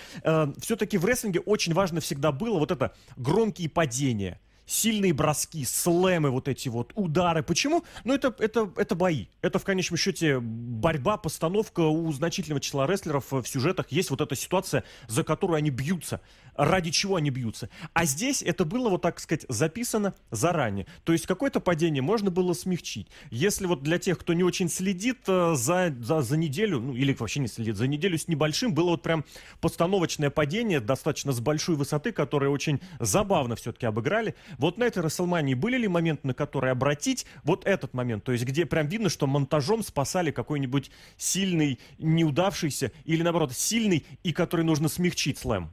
Все-таки 0.59 0.99
в 0.99 1.05
рестлинге 1.05 1.41
очень 1.41 1.75
важно 1.75 2.01
всегда 2.01 2.33
было 2.33 2.59
вот 2.59 2.71
это 2.71 2.95
громкие 3.17 3.69
падения 3.69 4.41
сильные 4.67 5.13
броски, 5.13 5.65
слэмы, 5.65 6.31
вот 6.31 6.49
эти 6.49 6.69
вот 6.69 6.93
удары. 6.95 7.43
Почему? 7.43 7.85
Ну, 8.05 8.15
это, 8.15 8.35
это, 8.39 8.71
это 8.77 8.95
бои. 8.95 9.27
Это, 9.43 9.59
в 9.59 9.65
конечном 9.65 9.99
счете, 9.99 10.39
борьба, 10.41 11.17
постановка 11.17 11.81
у 11.81 12.11
значительного 12.13 12.61
числа 12.61 12.87
рестлеров 12.87 13.31
в 13.31 13.45
сюжетах. 13.45 13.87
Есть 13.91 14.11
вот 14.11 14.21
эта 14.21 14.35
ситуация, 14.35 14.85
за 15.09 15.25
которую 15.25 15.57
они 15.57 15.71
бьются. 15.71 16.21
Ради 16.57 16.91
чего 16.91 17.17
они 17.17 17.31
бьются. 17.31 17.69
А 17.93 18.05
здесь 18.05 18.43
это 18.43 18.65
было, 18.65 18.89
вот 18.89 19.03
так 19.03 19.21
сказать, 19.21 19.45
записано 19.49 20.15
заранее. 20.31 20.87
То 21.05 21.13
есть 21.13 21.27
какое-то 21.27 21.61
падение 21.61 22.03
можно 22.03 22.31
было 22.31 22.53
смягчить. 22.53 23.09
Если 23.31 23.67
вот 23.67 23.83
для 23.83 23.99
тех, 23.99 24.19
кто 24.19 24.33
не 24.33 24.45
очень 24.45 24.69
следит 24.69 25.21
э, 25.27 25.55
за, 25.55 25.95
за, 26.01 26.23
за 26.23 26.37
неделю, 26.37 26.81
ну 26.81 26.95
или 26.95 27.15
вообще 27.15 27.41
не 27.41 27.49
следит, 27.49 27.77
за 27.77 27.87
неделю 27.87 28.19
с 28.19 28.29
небольшим, 28.29 28.75
было 28.75 28.91
вот 28.91 29.03
прям 29.03 29.25
постановочное 29.61 30.31
падение, 30.31 30.81
достаточно 30.81 31.33
с 31.33 31.41
большой 31.41 31.77
высоты, 31.77 32.13
которое 32.13 32.51
очень 32.51 32.81
забавно 33.01 33.57
все-таки 33.57 33.87
обыграли. 33.87 34.35
Вот 34.59 34.79
на 34.79 34.85
этой 34.85 35.03
Расселмании 35.03 35.55
были 35.55 35.77
ли 35.79 35.89
моменты, 35.89 36.27
на 36.27 36.35
которые 36.35 36.73
обратить 36.73 37.27
вот 37.45 37.67
этот 37.67 37.95
момент? 37.95 38.25
То 38.25 38.33
есть 38.33 38.45
где 38.45 38.67
прям 38.67 38.87
видно, 38.87 39.09
что 39.09 39.27
монтажом 39.27 39.83
спасали 39.83 40.31
какой-нибудь 40.31 40.91
сильный, 41.17 41.79
неудавшийся, 41.99 42.93
или 43.05 43.23
наоборот, 43.23 43.53
сильный, 43.53 44.05
и 44.23 44.33
который 44.33 44.65
нужно 44.65 44.89
смягчить 44.89 45.39
слэм? 45.39 45.71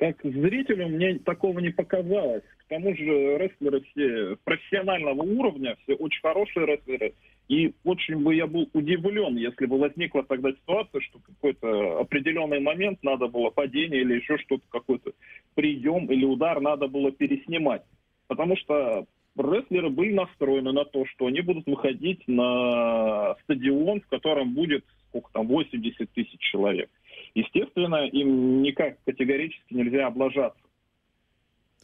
Как 0.00 0.16
зрителю 0.22 0.88
мне 0.88 1.18
такого 1.18 1.58
не 1.58 1.68
показалось. 1.68 2.42
К 2.56 2.68
тому 2.70 2.96
же 2.96 3.36
рестлеры 3.36 3.82
все 3.82 4.36
профессионального 4.44 5.20
уровня, 5.20 5.76
все 5.82 5.94
очень 5.94 6.22
хорошие 6.22 6.64
рестлеры. 6.64 7.12
И 7.48 7.74
очень 7.84 8.16
бы 8.16 8.34
я 8.34 8.46
был 8.46 8.66
удивлен, 8.72 9.36
если 9.36 9.66
бы 9.66 9.78
возникла 9.78 10.22
тогда 10.22 10.52
ситуация, 10.52 11.02
что 11.02 11.18
какой-то 11.18 11.98
определенный 12.00 12.60
момент 12.60 13.02
надо 13.02 13.28
было 13.28 13.50
падение 13.50 14.00
или 14.00 14.14
еще 14.14 14.38
что-то, 14.38 14.64
какой-то 14.70 15.12
прием 15.54 16.06
или 16.06 16.24
удар 16.24 16.62
надо 16.62 16.88
было 16.88 17.12
переснимать. 17.12 17.82
Потому 18.26 18.56
что 18.56 19.04
рестлеры 19.36 19.90
были 19.90 20.14
настроены 20.14 20.72
на 20.72 20.86
то, 20.86 21.04
что 21.04 21.26
они 21.26 21.42
будут 21.42 21.66
выходить 21.66 22.26
на 22.26 23.36
стадион, 23.42 24.00
в 24.00 24.06
котором 24.06 24.54
будет 24.54 24.82
сколько 25.10 25.30
там, 25.32 25.46
80 25.46 26.10
тысяч 26.12 26.38
человек. 26.38 26.88
Естественно, 27.34 28.06
им 28.06 28.62
никак 28.62 29.02
категорически 29.04 29.72
нельзя 29.72 30.06
облажаться. 30.06 30.60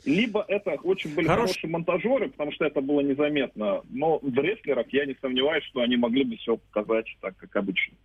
Либо 0.05 0.45
это 0.47 0.73
очень 0.83 1.15
были 1.15 1.27
Хорош... 1.27 1.51
хорошие 1.51 1.71
монтажеры, 1.71 2.29
потому 2.29 2.53
что 2.53 2.65
это 2.65 2.81
было 2.81 3.01
незаметно, 3.01 3.83
но 3.89 4.19
в 4.21 4.39
рестлерах 4.39 4.87
я 4.93 5.05
не 5.05 5.17
сомневаюсь, 5.21 5.65
что 5.65 5.81
они 5.81 5.97
могли 5.97 6.25
бы 6.25 6.37
все 6.37 6.57
показать 6.57 7.07
так, 7.21 7.37
как 7.37 7.57
обычно. 7.57 7.97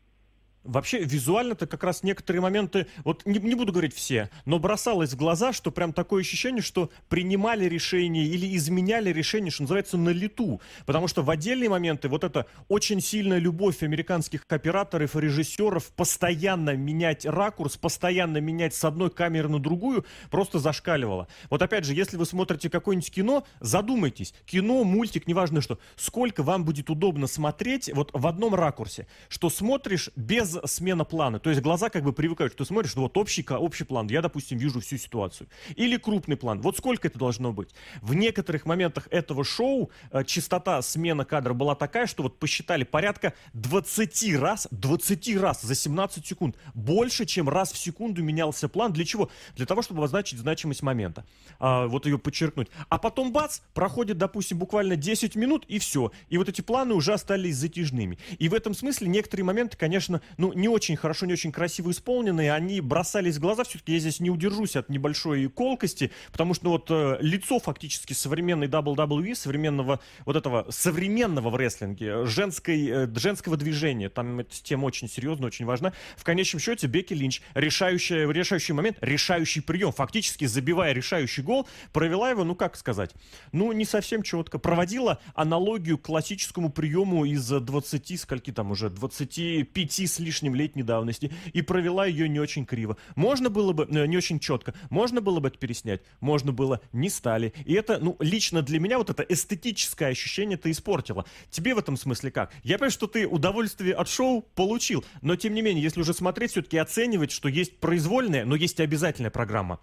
Вообще, 0.64 1.00
визуально-то 1.00 1.66
как 1.66 1.84
раз 1.84 2.04
некоторые 2.04 2.42
моменты, 2.42 2.86
вот 3.04 3.26
не, 3.26 3.40
не 3.40 3.56
буду 3.56 3.72
говорить 3.72 3.96
все, 3.96 4.30
но 4.46 4.60
бросалось 4.60 5.14
в 5.14 5.16
глаза, 5.16 5.54
что 5.54 5.72
прям 5.72 5.92
такое 5.92 6.22
ощущение, 6.22 6.62
что 6.62 6.92
принимали 7.10 7.66
решения 7.66 8.26
или 8.26 8.56
изменяли 8.56 9.12
решения, 9.12 9.50
что 9.50 9.64
называется, 9.64 9.98
на 9.98 10.10
лету. 10.10 10.62
Потому 10.86 11.08
что 11.08 11.24
в 11.24 11.32
отдельные 11.32 11.70
моменты 11.70 12.10
вот 12.10 12.24
эта 12.24 12.46
очень 12.68 13.02
сильная 13.02 13.40
любовь 13.40 13.82
американских 13.82 14.46
операторов 14.50 15.16
и 15.16 15.22
режиссеров 15.22 15.92
постоянно 15.94 16.76
менять 16.76 17.26
ракурс, 17.26 17.78
постоянно 17.78 18.38
менять 18.38 18.76
с 18.76 18.84
одной 18.84 19.10
камеры 19.10 19.50
на 19.50 19.60
другую, 19.60 20.06
просто 20.30 20.60
зашкаливала. 20.60 21.28
Вот 21.50 21.64
опять 21.64 21.86
же, 21.86 21.96
если 21.96 22.18
вы 22.18 22.26
смотрите 22.28 22.70
какое-нибудь 22.70 23.12
кино, 23.12 23.46
задумайтесь. 23.62 24.36
Кино, 24.46 24.84
мультик, 24.84 25.26
неважно 25.26 25.62
что, 25.62 25.80
сколько 25.96 26.44
вам 26.44 26.66
будет 26.66 26.92
удобно 26.92 27.26
смотреть 27.26 27.92
вот 27.94 28.12
в 28.14 28.28
одном 28.28 28.54
ракурсе, 28.54 29.08
что 29.28 29.50
смотришь 29.50 30.12
без 30.16 30.51
смена 30.66 31.06
плана. 31.06 31.40
То 31.40 31.50
есть 31.50 31.62
глаза 31.62 31.90
как 31.90 32.04
бы 32.04 32.14
привыкают, 32.14 32.54
что 32.54 32.64
ты 32.64 32.68
смотришь, 32.68 32.96
ну 32.96 33.04
вот 33.04 33.18
общий, 33.18 33.46
общий 33.50 33.84
план, 33.84 34.08
я, 34.08 34.22
допустим, 34.22 34.58
вижу 34.58 34.80
всю 34.80 34.98
ситуацию. 34.98 35.48
Или 35.76 35.98
крупный 35.98 36.36
план. 36.36 36.62
Вот 36.62 36.78
сколько 36.78 37.08
это 37.08 37.18
должно 37.18 37.54
быть? 37.54 37.70
В 38.02 38.14
некоторых 38.14 38.66
моментах 38.66 39.08
этого 39.12 39.44
шоу 39.44 39.92
э, 40.12 40.24
частота 40.24 40.82
смена 40.82 41.26
кадра 41.26 41.54
была 41.54 41.76
такая, 41.76 42.08
что 42.08 42.24
вот 42.24 42.40
посчитали 42.40 42.84
порядка 42.84 43.34
20 43.54 44.40
раз, 44.40 44.68
20 44.72 45.38
раз 45.38 45.62
за 45.62 45.76
17 45.76 46.26
секунд. 46.26 46.56
Больше, 46.74 47.26
чем 47.26 47.50
раз 47.50 47.72
в 47.72 47.78
секунду 47.78 48.24
менялся 48.24 48.68
план. 48.68 48.94
Для 48.94 49.06
чего? 49.06 49.30
Для 49.56 49.66
того, 49.66 49.82
чтобы 49.82 50.00
обозначить 50.00 50.40
значимость 50.40 50.82
момента. 50.82 51.26
А, 51.60 51.88
вот 51.88 52.06
ее 52.06 52.18
подчеркнуть. 52.18 52.70
А 52.90 52.98
потом 52.98 53.32
бац, 53.32 53.60
проходит, 53.74 54.18
допустим, 54.18 54.58
буквально 54.58 54.96
10 54.96 55.36
минут 55.36 55.66
и 55.68 55.80
все. 55.80 56.12
И 56.30 56.38
вот 56.38 56.50
эти 56.50 56.62
планы 56.62 56.94
уже 56.94 57.14
остались 57.14 57.56
затяжными. 57.56 58.18
И 58.40 58.50
в 58.50 58.54
этом 58.54 58.74
смысле 58.74 59.08
некоторые 59.08 59.46
моменты, 59.46 59.78
конечно, 59.78 60.22
ну, 60.42 60.52
не 60.54 60.68
очень 60.68 60.96
хорошо, 60.96 61.28
не 61.28 61.34
очень 61.34 61.52
красиво 61.52 61.92
исполненные, 61.92 62.52
они 62.52 62.82
бросались 62.82 63.38
в 63.38 63.40
глаза. 63.40 63.64
Все-таки 63.64 63.94
я 63.94 64.00
здесь 64.00 64.20
не 64.20 64.32
удержусь 64.32 64.76
от 64.76 64.90
небольшой 64.90 65.48
колкости, 65.50 66.10
потому 66.32 66.56
что 66.56 66.66
ну, 66.66 66.72
вот 66.72 66.88
э, 66.90 67.18
лицо 67.22 67.60
фактически 67.60 68.14
современной 68.14 68.66
WWE, 68.66 69.36
современного 69.36 70.00
вот 70.26 70.36
этого 70.36 70.66
современного 70.70 71.52
в 71.52 71.56
рестлинге, 71.56 72.26
женской, 72.26 72.88
э, 72.88 73.08
женского 73.16 73.56
движения, 73.56 74.10
там 74.10 74.40
эта 74.40 74.64
тема 74.64 74.86
очень 74.86 75.08
серьезная, 75.08 75.46
очень 75.46 75.66
важна. 75.66 75.94
В 76.18 76.24
конечном 76.24 76.60
счете 76.60 76.88
Бекки 76.88 77.14
Линч, 77.14 77.44
решающий, 77.54 78.26
решающий 78.32 78.74
момент, 78.74 78.98
решающий 79.02 79.62
прием, 79.62 79.92
фактически 79.92 80.46
забивая 80.46 80.92
решающий 80.94 81.44
гол, 81.44 81.68
провела 81.94 82.32
его, 82.32 82.44
ну 82.44 82.56
как 82.56 82.78
сказать, 82.78 83.12
ну 83.52 83.72
не 83.74 83.86
совсем 83.86 84.24
четко, 84.24 84.58
проводила 84.58 85.20
аналогию 85.36 86.00
к 86.00 86.08
классическому 86.08 86.72
приему 86.72 87.26
из 87.26 87.48
20, 87.48 88.20
скольки 88.20 88.52
там 88.52 88.72
уже, 88.72 88.90
25 88.90 89.92
с 89.92 90.18
лишним 90.18 90.31
лишним 90.32 90.56
летней 90.56 90.84
давности 90.84 91.30
и 91.52 91.62
провела 91.62 92.06
ее 92.06 92.30
не 92.30 92.40
очень 92.40 92.66
криво. 92.66 92.96
Можно 93.16 93.50
было 93.50 93.74
бы, 93.74 93.86
э, 93.86 94.06
не 94.06 94.16
очень 94.16 94.40
четко, 94.40 94.74
можно 94.90 95.20
было 95.20 95.42
бы 95.42 95.50
это 95.50 95.58
переснять, 95.58 96.02
можно 96.22 96.54
было, 96.54 96.80
не 96.94 97.10
стали. 97.10 97.54
И 97.66 97.74
это, 97.74 98.00
ну, 98.00 98.16
лично 98.20 98.62
для 98.62 98.80
меня 98.80 98.98
вот 98.98 99.10
это 99.10 99.24
эстетическое 99.24 100.10
ощущение 100.10 100.58
ты 100.58 100.72
испортила. 100.72 101.26
Тебе 101.50 101.76
в 101.76 101.80
этом 101.80 101.98
смысле 101.98 102.32
как? 102.32 102.54
Я 102.64 102.78
понимаю, 102.78 102.92
что 102.92 103.08
ты 103.08 103.28
удовольствие 103.28 103.94
от 103.94 104.08
шоу 104.08 104.42
получил, 104.42 105.04
но 105.22 105.36
тем 105.36 105.54
не 105.54 105.62
менее, 105.62 105.84
если 105.84 106.00
уже 106.00 106.14
смотреть, 106.14 106.52
все-таки 106.52 106.78
оценивать, 106.78 107.32
что 107.32 107.50
есть 107.50 107.78
произвольная, 107.80 108.46
но 108.46 108.56
есть 108.56 108.80
и 108.80 108.84
обязательная 108.84 109.32
программа. 109.32 109.80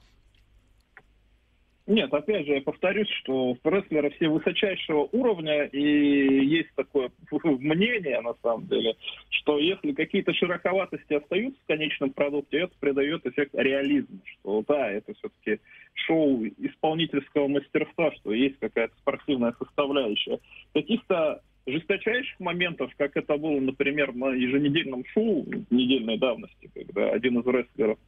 Нет, 1.89 2.13
опять 2.13 2.45
же, 2.45 2.53
я 2.53 2.61
повторюсь, 2.61 3.09
что 3.23 3.57
рестлеры 3.65 4.11
все 4.11 4.29
высочайшего 4.29 5.09
уровня, 5.11 5.65
и 5.65 6.45
есть 6.45 6.69
такое 6.75 7.11
мнение, 7.43 8.21
на 8.21 8.35
самом 8.43 8.69
деле, 8.69 8.95
что 9.31 9.59
если 9.59 9.93
какие-то 9.93 10.35
широковатости 10.35 11.15
остаются 11.15 11.59
в 11.63 11.67
конечном 11.67 12.11
продукте, 12.11 12.59
это 12.59 12.75
придает 12.79 13.25
эффект 13.25 13.55
реализма, 13.55 14.19
что 14.25 14.63
да, 14.69 14.91
это 14.91 15.15
все-таки 15.15 15.63
шоу 15.95 16.45
исполнительского 16.59 17.49
мастерства, 17.49 18.13
что 18.17 18.35
есть 18.35 18.59
какая-то 18.59 18.95
спортивная 18.99 19.55
составляющая. 19.59 20.41
Каких-то 20.75 21.41
жесточайших 21.67 22.39
моментов, 22.39 22.93
как 22.99 23.17
это 23.17 23.39
было, 23.39 23.61
например, 23.61 24.15
на 24.15 24.35
еженедельном 24.35 25.07
шоу 25.15 25.47
недельной 25.71 26.19
давности, 26.19 26.71
когда 26.75 27.13
один 27.13 27.39
из 27.41 27.47
рестлеров 27.47 27.99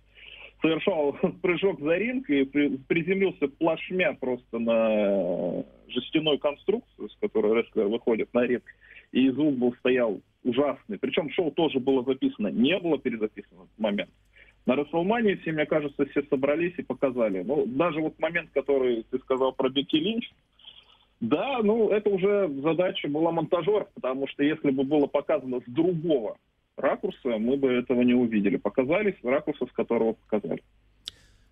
совершал 0.61 1.13
прыжок 1.43 1.81
за 1.81 1.97
ринг 1.97 2.29
и 2.31 2.45
приземлился 2.45 3.49
плашмя 3.49 4.15
просто 4.15 4.59
на 4.59 5.65
жестяной 5.89 6.39
конструкцию, 6.39 7.09
с 7.09 7.17
которой 7.17 7.63
рестлер 7.63 7.87
выходит 7.87 8.33
на 8.35 8.47
ринг. 8.47 8.65
И 9.13 9.29
звук 9.31 9.57
был 9.57 9.75
стоял 9.75 10.21
ужасный. 10.45 10.99
Причем 10.99 11.31
шоу 11.31 11.51
тоже 11.51 11.81
было 11.81 12.05
записано, 12.05 12.49
не 12.49 12.79
было 12.79 12.99
перезаписано 12.99 13.63
в 13.63 13.65
этот 13.65 13.79
момент. 13.79 14.11
На 14.67 14.77
Расселмании 14.77 15.35
все, 15.37 15.53
мне 15.53 15.67
кажется, 15.67 16.07
все 16.07 16.23
собрались 16.25 16.75
и 16.77 16.83
показали. 16.83 17.43
Ну, 17.43 17.67
даже 17.67 18.01
вот 18.01 18.19
момент, 18.19 18.51
который 18.53 19.05
ты 19.11 19.19
сказал 19.19 19.53
про 19.53 19.69
Бекки 19.69 19.97
Линч, 19.97 20.31
да, 21.21 21.61
ну, 21.63 21.91
это 21.91 22.09
уже 22.09 22.49
задача 22.63 23.09
была 23.09 23.31
монтажера, 23.31 23.89
потому 23.95 24.27
что 24.29 24.43
если 24.43 24.71
бы 24.71 24.85
было 24.85 25.07
показано 25.07 25.61
с 25.61 25.71
другого 25.71 26.37
ракурса 26.81 27.39
мы 27.39 27.57
бы 27.57 27.71
этого 27.71 28.03
не 28.03 28.15
увидели. 28.15 28.57
Показались 28.57 29.17
ракурса, 29.23 29.67
с 29.67 29.73
которого 29.73 30.15
показали. 30.15 30.63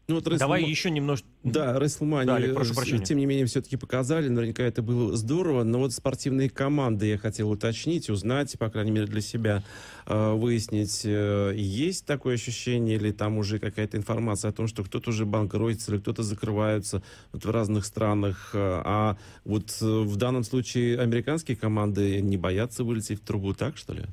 Ну, 0.09 0.15
вот 0.15 0.27
Wrestle... 0.27 0.39
Давай 0.39 0.65
еще 0.65 0.91
немножко... 0.91 1.29
Да, 1.45 1.77
WrestleMania, 1.77 3.05
тем 3.05 3.19
не 3.19 3.27
менее, 3.27 3.45
все-таки 3.45 3.77
показали. 3.77 4.29
Наверняка 4.29 4.63
это 4.63 4.81
было 4.81 5.15
здорово. 5.15 5.65
Но 5.65 5.81
вот 5.81 5.93
спортивные 5.93 6.49
команды 6.49 7.09
я 7.09 7.19
хотел 7.19 7.51
уточнить, 7.51 8.09
узнать, 8.09 8.59
по 8.59 8.71
крайней 8.71 8.91
мере, 8.91 9.07
для 9.07 9.21
себя 9.21 9.63
э, 10.07 10.33
выяснить, 10.33 11.03
э, 11.05 11.53
есть 11.55 12.07
такое 12.07 12.37
ощущение 12.37 12.97
или 12.97 13.13
там 13.13 13.37
уже 13.37 13.59
какая-то 13.59 13.99
информация 13.99 14.49
о 14.49 14.53
том, 14.53 14.67
что 14.67 14.83
кто-то 14.83 15.11
уже 15.11 15.27
банкротится 15.27 15.93
или 15.93 16.01
кто-то 16.01 16.23
закрывается 16.23 17.03
вот 17.33 17.45
в 17.45 17.51
разных 17.51 17.85
странах. 17.85 18.53
Э, 18.55 18.81
а 18.87 19.19
вот 19.45 19.79
в 19.79 20.17
данном 20.17 20.43
случае 20.43 20.99
американские 20.99 21.59
команды 21.59 22.23
не 22.23 22.39
боятся 22.39 22.83
вылететь 22.83 23.21
в 23.21 23.27
трубу, 23.27 23.53
так 23.53 23.77
что 23.77 23.93
ли? 23.93 24.05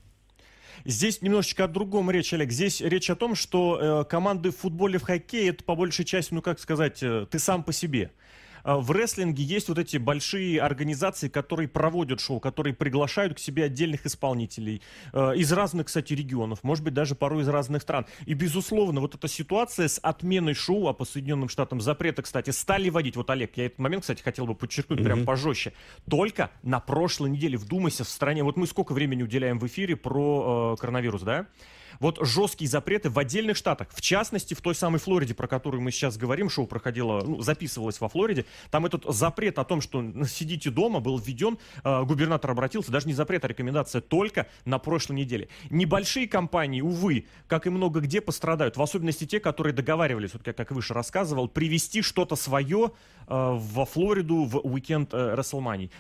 Здесь 0.86 1.24
немножечко 1.24 1.64
о 1.64 1.68
другом 1.68 2.12
речь, 2.12 2.32
Олег. 2.32 2.52
Здесь 2.52 2.80
речь 2.80 3.10
о 3.10 3.16
том, 3.16 3.34
что 3.34 3.80
э, 3.82 4.06
команды 4.06 4.52
в 4.52 4.58
футболе, 4.58 5.00
в 5.00 5.02
хоккее, 5.02 5.50
это 5.50 5.64
по 5.64 5.76
большей 5.76 6.06
части, 6.06 6.32
ну 6.32 6.44
как 6.44 6.60
сказать, 6.60 7.02
э, 7.02 7.26
ты 7.30 7.40
сам 7.40 7.64
по 7.64 7.74
себе. 7.74 8.12
А, 8.66 8.78
в 8.80 8.92
рестлинге 8.92 9.44
есть 9.44 9.70
вот 9.70 9.78
эти 9.78 9.98
большие 9.98 10.60
организации, 10.60 11.30
которые 11.30 11.68
проводят 11.68 12.20
шоу, 12.20 12.40
которые 12.40 12.74
приглашают 12.74 13.36
к 13.36 13.40
себе 13.40 13.66
отдельных 13.66 14.08
исполнителей 14.08 14.82
э, 15.14 15.36
из 15.36 15.54
разных, 15.54 15.86
кстати, 15.86 16.14
регионов, 16.14 16.64
может 16.64 16.84
быть, 16.84 16.96
даже 16.96 17.14
порой 17.14 17.44
из 17.44 17.48
разных 17.48 17.84
стран. 17.84 18.08
И, 18.26 18.34
безусловно, 18.34 19.02
вот 19.02 19.14
эта 19.14 19.28
ситуация 19.28 19.88
с 19.88 20.00
отменой 20.00 20.56
шоу, 20.56 20.88
а 20.88 20.94
по 20.94 21.06
Соединенным 21.06 21.48
Штатам 21.48 21.80
запрета, 21.80 22.24
кстати, 22.24 22.50
стали 22.50 22.90
вводить. 22.90 23.16
Вот, 23.16 23.30
Олег, 23.30 23.52
я 23.56 23.68
этот 23.68 23.78
момент, 23.78 24.02
кстати, 24.02 24.24
хотел 24.24 24.48
бы 24.48 24.56
подчеркнуть 24.56 25.00
mm-hmm. 25.00 25.04
прям 25.04 25.26
пожестче. 25.26 25.74
Только 26.10 26.50
на 26.64 26.80
прошлой 26.80 27.30
неделе, 27.30 27.58
вдумайся, 27.58 28.04
в 28.04 28.10
стране, 28.10 28.44
вот 28.44 28.58
мы 28.58 28.66
сколько 28.66 28.94
времени 28.94 29.22
уделяем 29.22 29.60
в 29.60 29.68
эфире 29.68 29.96
про 29.96 30.74
э, 30.74 30.82
коронавирус, 30.82 31.22
да? 31.22 31.46
Вот 32.00 32.20
жесткие 32.22 32.70
запреты 32.70 33.10
в 33.10 33.20
отдельных 33.20 33.58
штатах, 33.58 33.90
в 33.92 34.02
частности, 34.02 34.54
в 34.54 34.62
той 34.62 34.76
самой 34.76 35.00
Флориде, 35.00 35.34
про 35.34 35.48
которую 35.48 35.82
мы 35.82 35.92
сейчас 35.92 36.18
говорим, 36.18 36.50
шоу 36.50 36.68
проходило, 36.68 37.22
ну, 37.22 37.42
записывалось 37.42 38.00
во 38.02 38.10
Флориде, 38.10 38.46
там 38.72 38.86
этот 38.86 39.06
запрет 39.08 39.60
о 39.60 39.64
том, 39.64 39.82
что 39.82 40.04
сидите 40.28 40.70
дома, 40.70 41.00
был 41.00 41.18
введен, 41.18 41.58
э, 41.84 42.04
губернатор 42.04 42.52
обратился, 42.52 42.92
даже 42.92 43.08
не 43.08 43.14
запрет, 43.14 43.46
а 43.46 43.48
рекомендация 43.48 44.02
только 44.02 44.48
на 44.66 44.80
прошлой 44.80 45.18
неделе. 45.18 45.50
Небольшие 45.70 46.28
компании, 46.28 46.82
увы, 46.82 47.26
как 47.48 47.68
и 47.68 47.70
много 47.70 48.00
где, 48.00 48.22
пострадают, 48.22 48.78
в 48.78 48.82
особенности 48.82 49.26
те, 49.26 49.40
которые 49.40 49.74
договаривались, 49.74 50.34
вот 50.34 50.44
как, 50.44 50.56
как 50.56 50.72
выше 50.72 50.94
рассказывал, 50.94 51.48
привести 51.48 52.02
что-то 52.02 52.36
свое 52.36 52.92
э, 53.28 53.34
во 53.34 53.86
Флориду 53.86 54.44
в 54.44 54.58
уикенд 54.58 55.14
э, 55.14 55.36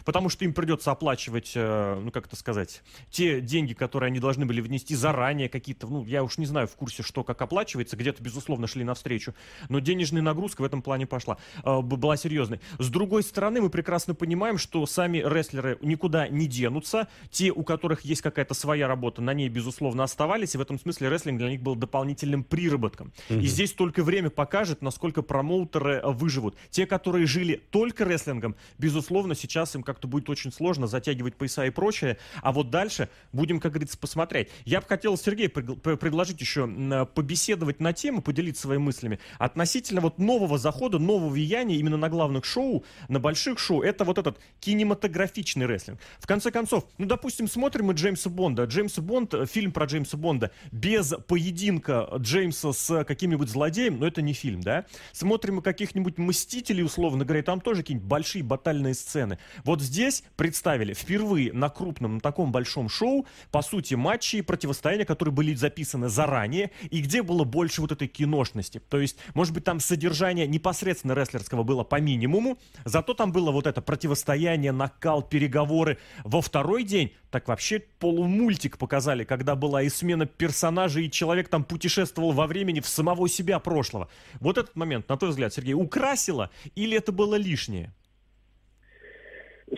потому 0.06 0.30
что 0.30 0.46
им 0.46 0.54
придется 0.54 0.92
оплачивать, 0.92 1.54
э, 1.56 2.00
ну 2.02 2.12
как 2.12 2.28
это 2.28 2.36
сказать, 2.36 2.82
те 3.10 3.42
деньги, 3.42 3.74
которые 3.74 4.08
они 4.08 4.20
должны 4.20 4.46
были 4.46 4.62
внести 4.62 4.96
заранее, 4.96 5.50
какие-то, 5.50 5.85
ну 5.90 6.06
я 6.06 6.24
уж 6.24 6.38
не 6.38 6.46
знаю 6.46 6.68
в 6.68 6.76
курсе, 6.76 7.04
что 7.04 7.24
как 7.24 7.42
оплачивается, 7.42 7.96
где-то, 7.96 8.22
безусловно, 8.22 8.68
шли 8.68 8.84
навстречу, 8.84 9.34
но 9.70 9.80
денежная 9.80 10.22
нагрузка 10.22 10.62
в 10.62 10.66
этом 10.66 10.82
плане 10.82 11.06
пошла, 11.06 11.38
э, 11.64 11.82
была 11.82 12.18
серьезной. 12.18 12.60
С 12.80 12.90
другой 12.90 13.24
стороны, 13.24 13.62
мы 13.62 13.70
прекрасно 13.70 14.14
понимаем, 14.16 14.58
что 14.58 14.86
сами 14.86 15.20
рестлеры 15.26 15.78
никуда 15.82 16.28
не 16.28 16.48
денутся, 16.48 17.08
те, 17.30 17.52
у 17.52 17.64
которых 17.64 18.02
есть 18.02 18.22
какая-то 18.22 18.54
своя 18.54 18.88
работа, 18.88 19.22
на 19.22 19.34
ней, 19.34 19.50
безусловно, 19.50 20.04
оставались, 20.04 20.56
и 20.56 20.58
в 20.58 20.62
этом 20.62 20.80
смысле 20.80 21.10
рестлинг 21.10 21.40
для 21.40 21.50
них 21.50 21.62
был 21.62 21.76
дополнительным 21.76 22.44
приработком. 22.44 23.14
Mm-hmm. 23.30 23.42
И 23.42 23.48
здесь 23.48 23.74
только 23.74 24.04
время 24.04 24.30
покажет, 24.30 24.82
насколько 24.82 25.22
промоутеры 25.22 25.96
э, 25.96 26.12
выживут. 26.12 26.56
Те, 26.70 26.86
которые 26.86 27.26
жили 27.26 27.62
только 27.72 28.04
рестлингом, 28.06 28.56
безусловно, 28.78 29.36
сейчас 29.36 29.76
им 29.76 29.84
как-то 29.84 30.08
будет 30.08 30.30
очень 30.30 30.52
сложно 30.52 30.88
затягивать 30.88 31.36
пояса 31.36 31.66
и 31.66 31.70
прочее, 31.70 32.18
а 32.42 32.52
вот 32.52 32.70
дальше 32.70 33.10
будем, 33.34 33.60
как 33.60 33.74
говорится, 33.74 33.98
посмотреть. 33.98 34.50
Я 34.66 34.82
бы 34.82 34.88
хотел, 34.88 35.18
Сергей, 35.18 35.50
предложить 35.82 36.42
еще 36.42 36.68
побеседовать 37.14 37.80
на 37.80 37.94
тему, 37.94 38.22
поделиться 38.22 38.64
своими 38.64 38.84
мыслями 38.84 39.20
относительно 39.38 40.02
вот 40.02 40.20
нового 40.20 40.58
захода, 40.58 41.00
нового 41.00 41.30
влияния 41.30 41.78
именно 41.78 41.98
на 41.98 42.10
главных 42.10 42.46
шоу, 42.46 42.84
на 43.08 43.20
больших 43.20 43.60
шоу. 43.60 43.82
Это 43.82 44.04
вот 44.04 44.18
этот 44.18 44.40
кинематографичный 44.60 45.66
рестлинг. 45.66 46.00
В 46.20 46.28
конце 46.28 46.52
концов, 46.52 46.86
ну, 46.98 47.06
допустим, 47.06 47.48
смотрим 47.48 47.86
мы 47.86 47.94
Джеймса 47.94 48.30
Бонда. 48.30 48.64
Джеймса 48.66 49.02
Бонд, 49.02 49.34
э, 49.34 49.46
фильм 49.46 49.72
про 49.72 49.86
Джеймса 49.86 50.18
Бонда, 50.18 50.52
без 50.72 51.14
поединка 51.28 52.08
Джеймса 52.18 52.74
с 52.74 53.04
каким-нибудь 53.04 53.50
злодеем, 53.50 54.00
но 54.00 54.08
это 54.08 54.22
не 54.22 54.34
фильм, 54.34 54.62
да? 54.62 54.86
Смотрим 55.12 55.56
мы 55.56 55.62
каких-нибудь 55.62 56.18
Мстителей, 56.18 56.84
условно 56.84 57.26
говоря, 57.26 57.44
там 57.44 57.62
тоже 57.62 57.82
какие-нибудь 57.82 58.08
большие 58.08 58.44
батальные 58.44 58.94
сцены. 58.94 59.38
Вот 59.64 59.82
здесь 59.82 60.24
представили 60.36 60.94
впервые 60.94 61.54
на 61.54 61.70
крупном, 61.70 62.16
на 62.16 62.20
таком 62.20 62.52
большом 62.52 62.90
шоу, 62.90 63.26
по 63.52 63.62
сути, 63.62 63.94
матчи 63.96 64.38
и 64.38 64.42
противостояния, 64.42 65.06
которые 65.06 65.34
были 65.34 65.55
записаны 65.60 66.10
заранее, 66.10 66.72
и 66.90 67.02
где 67.02 67.24
было 67.24 67.44
больше 67.44 67.82
вот 67.82 67.92
этой 67.92 68.08
киношности. 68.08 68.80
То 68.80 69.00
есть, 69.00 69.18
может 69.34 69.54
быть, 69.54 69.64
там 69.64 69.80
содержание 69.80 70.48
непосредственно 70.48 71.14
рестлерского 71.14 71.64
было 71.64 71.84
по 71.84 72.00
минимуму, 72.00 72.58
зато 72.84 73.14
там 73.14 73.32
было 73.32 73.52
вот 73.52 73.68
это 73.68 73.82
противостояние, 73.82 74.72
накал, 74.72 75.22
переговоры. 75.22 75.98
Во 76.24 76.42
второй 76.42 76.84
день 76.84 77.14
так 77.32 77.48
вообще 77.48 77.80
полумультик 78.00 78.78
показали, 78.78 79.24
когда 79.24 79.56
была 79.56 79.82
и 79.82 79.90
смена 79.90 80.26
персонажей, 80.26 81.06
и 81.06 81.12
человек 81.12 81.50
там 81.50 81.64
путешествовал 81.64 82.32
во 82.32 82.48
времени 82.48 82.80
в 82.80 82.88
самого 82.88 83.28
себя 83.28 83.60
прошлого. 83.60 84.10
Вот 84.40 84.58
этот 84.58 84.76
момент, 84.76 85.10
на 85.10 85.18
твой 85.18 85.32
взгляд, 85.32 85.54
Сергей, 85.54 85.74
украсило 85.74 86.50
или 86.76 86.98
это 86.98 87.12
было 87.12 87.36
лишнее? 87.36 87.94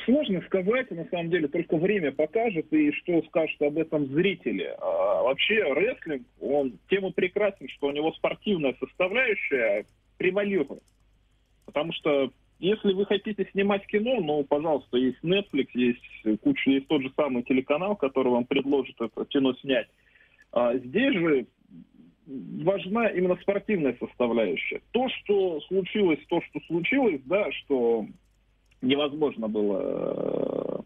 Сложно 0.06 0.42
сказать, 0.42 0.92
на 0.92 1.06
самом 1.06 1.30
деле, 1.30 1.48
только 1.48 1.77
время 1.77 2.12
покажет, 2.12 2.72
и 2.74 2.92
что 2.92 3.22
скажут 3.24 3.62
об 3.62 3.77
этом 3.77 4.08
зрители. 4.08 4.75
А 4.80 5.24
вообще, 5.24 5.63
рестлинг, 5.74 6.24
он 6.39 6.77
тем 6.89 7.12
прекрасен, 7.13 7.68
что 7.70 7.88
у 7.88 7.92
него 7.92 8.12
спортивная 8.13 8.75
составляющая 8.80 9.86
превалирует. 10.18 10.84
Потому 11.66 11.94
что 11.94 12.32
если 12.60 12.94
вы 12.94 13.06
хотите 13.06 13.48
снимать 13.51 13.86
кино, 13.88 14.20
ну, 14.20 14.44
пожалуйста, 14.44 14.98
есть 14.98 15.20
Netflix, 15.24 15.68
есть 15.74 16.39
куча, 16.42 16.72
есть 16.72 16.88
тот 16.88 17.01
же 17.01 17.12
самый 17.16 17.44
телеканал, 17.44 17.96
который 17.96 18.32
вам 18.32 18.46
предложит 18.46 19.00
это 19.00 19.25
кино 19.25 19.53
снять. 19.62 19.88
А 20.51 20.75
здесь 20.75 21.14
же 21.14 21.46
важна 22.25 23.07
именно 23.10 23.36
спортивная 23.38 23.96
составляющая. 24.00 24.81
То, 24.92 25.07
что 25.10 25.62
случилось, 25.62 26.20
то, 26.27 26.42
что 26.42 26.60
случилось, 26.68 27.22
да, 27.25 27.51
что 27.51 28.05
невозможно 28.81 29.48
было 29.48 30.83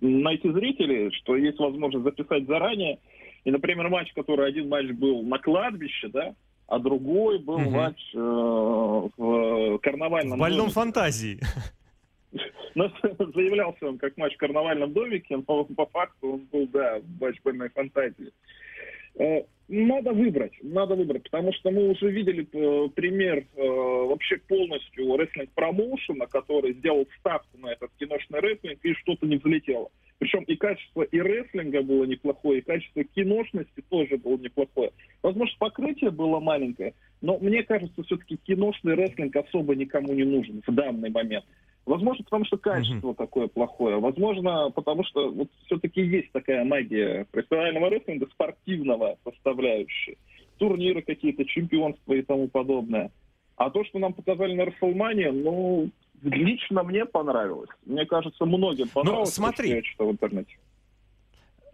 э, 0.00 0.06
найти 0.06 0.50
зрителей, 0.50 1.10
что 1.12 1.36
есть 1.36 1.58
возможность 1.58 2.04
записать 2.04 2.46
заранее. 2.46 2.98
И, 3.44 3.50
например, 3.50 3.88
матч, 3.88 4.12
который 4.14 4.48
один 4.48 4.68
матч 4.68 4.90
был 4.92 5.22
на 5.22 5.38
кладбище, 5.38 6.08
да, 6.08 6.34
а 6.66 6.78
другой 6.78 7.38
был 7.38 7.56
угу. 7.56 7.70
матч 7.70 8.00
э, 8.14 8.18
в 8.18 9.78
карнавальном 9.78 10.38
В 10.38 10.40
больном 10.40 10.60
домике. 10.60 10.74
фантазии. 10.74 11.40
Но 12.74 12.88
заявлялся 13.02 13.86
он 13.86 13.98
как 13.98 14.16
матч 14.16 14.34
в 14.34 14.38
карнавальном 14.38 14.92
домике, 14.92 15.36
но 15.36 15.64
по 15.64 15.86
факту 15.86 16.32
он 16.32 16.40
был, 16.50 16.66
да, 16.68 17.00
матч 17.20 17.40
больной 17.44 17.68
фантазии. 17.68 18.32
Э, 19.18 19.42
надо 19.68 20.12
выбрать, 20.12 20.52
надо 20.62 20.94
выбрать, 20.94 21.22
потому 21.24 21.52
что 21.54 21.70
мы 21.70 21.88
уже 21.88 22.10
видели 22.10 22.46
э, 22.52 22.88
пример 22.90 23.46
э, 23.56 23.62
вообще 23.62 24.36
полностью 24.36 25.16
рестлинг-промоушена, 25.16 26.26
который 26.26 26.74
сделал 26.74 27.06
ставку 27.18 27.56
на 27.58 27.72
этот 27.72 27.90
киношный 27.98 28.40
рестлинг, 28.40 28.78
и 28.82 28.92
что-то 28.94 29.26
не 29.26 29.36
взлетело. 29.36 29.90
Причем 30.18 30.42
и 30.42 30.56
качество 30.56 31.02
и 31.02 31.18
рестлинга 31.18 31.82
было 31.82 32.04
неплохое, 32.04 32.58
и 32.58 32.64
качество 32.64 33.04
киношности 33.04 33.82
тоже 33.88 34.18
было 34.18 34.36
неплохое. 34.36 34.92
Возможно, 35.22 35.56
покрытие 35.58 36.10
было 36.10 36.40
маленькое, 36.40 36.94
но 37.22 37.38
мне 37.38 37.62
кажется, 37.62 38.02
все-таки 38.02 38.36
киношный 38.36 38.94
рестлинг 38.94 39.34
особо 39.34 39.74
никому 39.74 40.12
не 40.12 40.24
нужен 40.24 40.62
в 40.66 40.72
данный 40.72 41.10
момент. 41.10 41.46
Возможно, 41.86 42.24
потому 42.24 42.44
что 42.46 42.56
качество 42.56 43.08
угу. 43.08 43.14
такое 43.14 43.46
плохое. 43.46 43.98
Возможно, 43.98 44.70
потому 44.70 45.04
что 45.04 45.30
вот 45.30 45.48
все-таки 45.66 46.00
есть 46.00 46.32
такая 46.32 46.64
магия 46.64 47.26
профессионального 47.30 47.90
рестлинга, 47.90 48.26
спортивного 48.32 49.18
составляющей. 49.24 50.16
Турниры 50.58 51.02
какие-то, 51.02 51.44
чемпионства 51.44 52.14
и 52.14 52.22
тому 52.22 52.48
подобное. 52.48 53.10
А 53.56 53.70
то, 53.70 53.84
что 53.84 53.98
нам 53.98 54.14
показали 54.14 54.54
на 54.54 54.64
Расселмане, 54.64 55.30
ну, 55.30 55.90
лично 56.22 56.82
мне 56.82 57.04
понравилось. 57.04 57.70
Мне 57.84 58.06
кажется, 58.06 58.46
многим 58.46 58.86
ну, 58.86 58.92
понравилось. 58.94 59.36
Ну, 59.36 59.44
смотри. 59.44 59.64
То, 59.64 59.68
что 59.68 59.76
я 59.76 59.82
читал 59.82 60.06
в 60.08 60.12
интернете. 60.12 60.56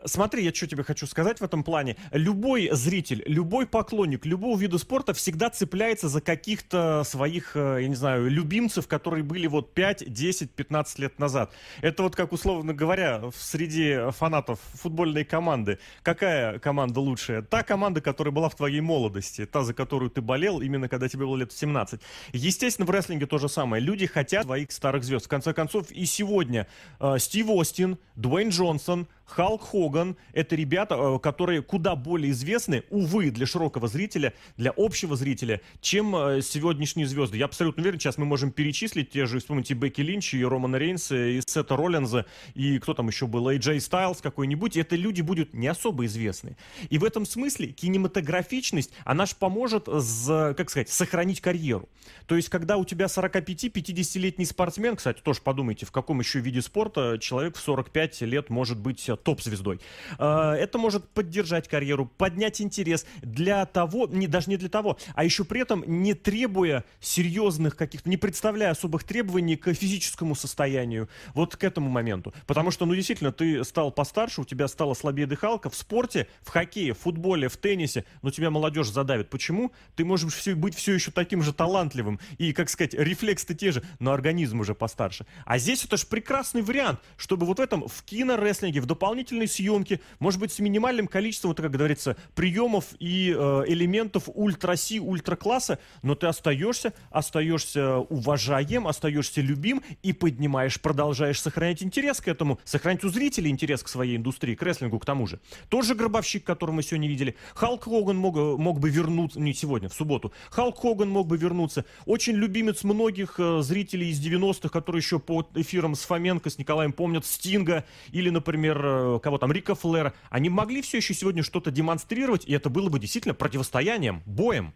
Смотри, 0.04 0.44
я 0.44 0.54
что 0.54 0.66
тебе 0.66 0.82
хочу 0.82 1.06
сказать 1.06 1.40
в 1.40 1.44
этом 1.44 1.62
плане. 1.62 1.96
Любой 2.12 2.70
зритель, 2.72 3.22
любой 3.26 3.66
поклонник 3.66 4.24
любого 4.24 4.58
вида 4.58 4.78
спорта 4.78 5.12
всегда 5.12 5.50
цепляется 5.50 6.08
за 6.08 6.20
каких-то 6.20 7.02
своих, 7.04 7.54
э, 7.54 7.78
я 7.82 7.88
не 7.88 7.94
знаю, 7.94 8.30
любимцев, 8.30 8.86
которые 8.86 9.24
были 9.24 9.46
вот 9.46 9.74
5, 9.74 10.10
10, 10.10 10.52
15 10.52 10.98
лет 11.00 11.18
назад. 11.18 11.52
Это 11.82 12.02
вот 12.02 12.16
как, 12.16 12.32
условно 12.32 12.72
говоря, 12.72 13.22
среди 13.34 14.10
фанатов 14.10 14.58
футбольной 14.74 15.24
команды. 15.24 15.78
Какая 16.02 16.58
команда 16.58 17.00
лучшая? 17.00 17.42
Та 17.42 17.62
команда, 17.62 18.00
которая 18.00 18.32
была 18.32 18.48
в 18.48 18.54
твоей 18.54 18.80
молодости, 18.80 19.44
та, 19.44 19.62
за 19.62 19.74
которую 19.74 20.10
ты 20.10 20.22
болел, 20.22 20.60
именно 20.60 20.88
когда 20.88 21.08
тебе 21.08 21.26
было 21.26 21.36
лет 21.36 21.52
17. 21.52 22.00
Естественно, 22.32 22.86
в 22.86 22.90
рестлинге 22.90 23.26
то 23.26 23.38
же 23.38 23.48
самое. 23.48 23.82
Люди 23.82 24.06
хотят 24.06 24.44
своих 24.44 24.72
старых 24.72 25.04
звезд. 25.04 25.26
В 25.26 25.28
конце 25.28 25.52
концов, 25.52 25.90
и 25.90 26.06
сегодня 26.06 26.66
э, 27.00 27.18
Стив 27.18 27.50
Остин, 27.50 27.98
Дуэйн 28.16 28.48
Джонсон, 28.48 29.06
Халк 29.26 29.62
Хоган— 29.62 29.89
это 30.32 30.56
ребята, 30.56 30.94
э, 30.94 31.18
которые 31.18 31.62
куда 31.62 31.96
более 31.96 32.32
известны, 32.32 32.84
увы, 32.90 33.30
для 33.30 33.46
широкого 33.46 33.88
зрителя, 33.88 34.34
для 34.56 34.72
общего 34.76 35.16
зрителя, 35.16 35.60
чем 35.80 36.14
э, 36.16 36.42
сегодняшние 36.42 37.06
звезды. 37.06 37.38
Я 37.38 37.46
абсолютно 37.46 37.82
уверен, 37.82 37.98
сейчас 37.98 38.18
мы 38.18 38.24
можем 38.24 38.52
перечислить 38.52 39.10
те 39.10 39.26
же, 39.26 39.38
вспомните, 39.38 39.74
Бекки 39.74 40.00
Линч, 40.00 40.34
и 40.34 40.44
Романа 40.44 40.76
Рейнса, 40.76 41.16
и 41.16 41.40
Сета 41.46 41.76
Роллинза, 41.76 42.26
и 42.54 42.78
кто 42.78 42.94
там 42.94 43.08
еще 43.08 43.26
был, 43.26 43.50
и 43.50 43.58
Джей 43.58 43.80
Стайлз 43.80 44.20
какой-нибудь, 44.20 44.76
это 44.76 44.96
люди 44.96 45.22
будут 45.22 45.54
не 45.54 45.66
особо 45.66 46.06
известны. 46.06 46.56
И 46.88 46.98
в 46.98 47.04
этом 47.04 47.26
смысле 47.26 47.68
кинематографичность, 47.68 48.92
она 49.04 49.26
же 49.26 49.34
поможет, 49.38 49.86
как 49.86 50.70
сказать, 50.70 50.88
сохранить 50.88 51.40
карьеру. 51.40 51.88
То 52.26 52.36
есть, 52.36 52.48
когда 52.48 52.76
у 52.76 52.84
тебя 52.84 53.06
45-50-летний 53.06 54.44
спортсмен, 54.44 54.96
кстати, 54.96 55.20
тоже 55.20 55.40
подумайте, 55.42 55.86
в 55.86 55.92
каком 55.92 56.20
еще 56.20 56.40
виде 56.40 56.62
спорта 56.62 57.18
человек 57.20 57.56
в 57.56 57.60
45 57.60 58.20
лет 58.22 58.50
может 58.50 58.78
быть 58.78 59.10
топ-звездой. 59.22 59.79
А, 60.18 60.54
это 60.54 60.78
может 60.78 61.08
поддержать 61.08 61.68
карьеру, 61.68 62.06
поднять 62.06 62.60
интерес 62.60 63.06
для 63.22 63.66
того, 63.66 64.06
не, 64.06 64.26
даже 64.26 64.50
не 64.50 64.56
для 64.56 64.68
того, 64.68 64.98
а 65.14 65.24
еще 65.24 65.44
при 65.44 65.60
этом 65.60 65.84
не 65.86 66.14
требуя 66.14 66.84
серьезных 67.00 67.76
каких-то, 67.76 68.08
не 68.08 68.16
представляя 68.16 68.70
особых 68.70 69.04
требований 69.04 69.56
к 69.56 69.72
физическому 69.72 70.34
состоянию, 70.34 71.08
вот 71.34 71.56
к 71.56 71.64
этому 71.64 71.88
моменту. 71.88 72.34
Потому 72.46 72.70
что, 72.70 72.86
ну, 72.86 72.94
действительно, 72.94 73.32
ты 73.32 73.64
стал 73.64 73.90
постарше, 73.92 74.40
у 74.40 74.44
тебя 74.44 74.68
стала 74.68 74.94
слабее 74.94 75.26
дыхалка 75.26 75.70
в 75.70 75.74
спорте, 75.74 76.28
в 76.42 76.50
хоккее, 76.50 76.94
в 76.94 76.98
футболе, 76.98 77.48
в 77.48 77.56
теннисе, 77.56 78.04
но 78.22 78.30
тебя 78.30 78.50
молодежь 78.50 78.88
задавит. 78.88 79.30
Почему? 79.30 79.72
Ты 79.96 80.04
можешь 80.04 80.34
все, 80.34 80.54
быть 80.54 80.74
все 80.74 80.94
еще 80.94 81.10
таким 81.10 81.42
же 81.42 81.52
талантливым, 81.52 82.20
и, 82.38 82.52
как 82.52 82.68
сказать, 82.68 82.94
рефлексы 82.94 83.54
те 83.54 83.72
же, 83.72 83.82
но 83.98 84.12
организм 84.12 84.60
уже 84.60 84.74
постарше. 84.74 85.26
А 85.44 85.58
здесь 85.58 85.84
это 85.84 85.96
же 85.96 86.06
прекрасный 86.06 86.62
вариант, 86.62 87.00
чтобы 87.16 87.46
вот 87.46 87.58
в 87.58 87.62
этом, 87.62 87.86
в 87.88 88.02
кинорестлинге, 88.04 88.80
в 88.80 88.86
дополнительной 88.86 89.46
съемки, 89.70 90.00
может 90.18 90.40
быть, 90.40 90.52
с 90.52 90.58
минимальным 90.58 91.06
количеством, 91.06 91.50
вот, 91.50 91.60
как 91.60 91.70
говорится, 91.70 92.16
приемов 92.34 92.86
и 92.98 93.34
э, 93.36 93.64
элементов 93.66 94.24
ультра-си, 94.26 95.00
ультра-класса, 95.00 95.78
но 96.02 96.14
ты 96.14 96.26
остаешься, 96.26 96.92
остаешься 97.10 97.98
уважаем, 97.98 98.86
остаешься 98.86 99.40
любим 99.40 99.82
и 100.02 100.12
поднимаешь, 100.12 100.80
продолжаешь 100.80 101.40
сохранять 101.40 101.82
интерес 101.82 102.20
к 102.20 102.28
этому, 102.28 102.58
сохранять 102.64 103.04
у 103.04 103.08
зрителей 103.08 103.50
интерес 103.50 103.82
к 103.82 103.88
своей 103.88 104.16
индустрии, 104.16 104.54
к 104.54 104.62
рестлингу 104.62 104.98
к 104.98 105.04
тому 105.04 105.26
же. 105.26 105.40
Тот 105.68 105.84
же 105.84 105.94
Гробовщик, 105.94 106.44
которого 106.44 106.76
мы 106.76 106.82
сегодня 106.82 107.08
видели. 107.08 107.36
Халк 107.54 107.84
Хоган 107.84 108.16
мог, 108.16 108.36
мог 108.36 108.80
бы 108.80 108.90
вернуться, 108.90 109.40
не 109.40 109.54
сегодня, 109.54 109.88
в 109.88 109.94
субботу. 109.94 110.32
Халк 110.50 110.78
Хоган 110.78 111.08
мог 111.10 111.26
бы 111.26 111.36
вернуться. 111.36 111.84
Очень 112.06 112.34
любимец 112.34 112.82
многих 112.84 113.34
э, 113.38 113.60
зрителей 113.62 114.10
из 114.10 114.24
90-х, 114.24 114.68
которые 114.68 115.00
еще 115.00 115.18
по 115.18 115.46
эфирам 115.54 115.94
с 115.94 116.02
Фоменко, 116.02 116.50
с 116.50 116.58
Николаем 116.58 116.92
помнят 116.92 117.24
Стинга 117.26 117.84
или, 118.12 118.30
например, 118.30 118.80
э, 118.82 119.20
кого 119.22 119.38
там, 119.38 119.52
Рика 119.60 119.74
Флера. 119.74 120.14
Они 120.30 120.48
могли 120.48 120.80
все 120.80 120.96
еще 120.98 121.12
сегодня 121.12 121.42
что-то 121.42 121.70
демонстрировать, 121.70 122.46
и 122.46 122.52
это 122.54 122.70
было 122.70 122.88
бы 122.88 122.98
действительно 122.98 123.34
противостоянием, 123.34 124.22
боем. 124.26 124.72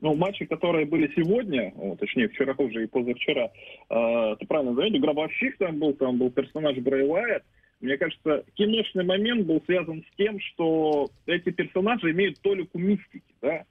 ну, 0.00 0.14
матчи, 0.14 0.46
которые 0.46 0.86
были 0.86 1.12
сегодня, 1.14 1.72
о, 1.76 1.94
точнее, 1.94 2.28
вчера 2.28 2.54
уже 2.56 2.84
и 2.84 2.86
позавчера, 2.86 3.50
э, 3.90 4.36
ты 4.38 4.46
правильно 4.46 4.74
заметил, 4.74 5.00
Гробовщик 5.00 5.58
там 5.58 5.78
был, 5.78 5.92
там 5.92 6.18
был 6.18 6.30
персонаж 6.30 6.76
Брэй. 6.78 7.40
Мне 7.80 7.96
кажется, 7.98 8.44
киношный 8.54 9.04
момент 9.04 9.46
был 9.46 9.62
связан 9.66 10.02
с 10.02 10.16
тем, 10.16 10.40
что 10.40 11.10
эти 11.26 11.50
персонажи 11.50 12.10
имеют 12.12 12.40
толику 12.40 12.78
мистики, 12.78 13.34
да? 13.42 13.64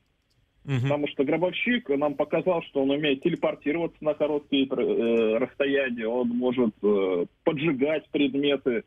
Угу. 0.70 0.82
Потому 0.84 1.08
что 1.08 1.24
Гробовщик 1.24 1.90
нам 1.90 2.14
показал, 2.14 2.62
что 2.64 2.84
он 2.84 2.92
умеет 2.92 3.24
телепортироваться 3.24 3.98
на 4.04 4.14
короткие 4.14 4.68
э, 4.68 5.38
расстояния, 5.38 6.08
он 6.08 6.30
может 6.30 6.76
э, 6.84 7.26
поджигать 7.44 8.08
предметы, 8.10 8.84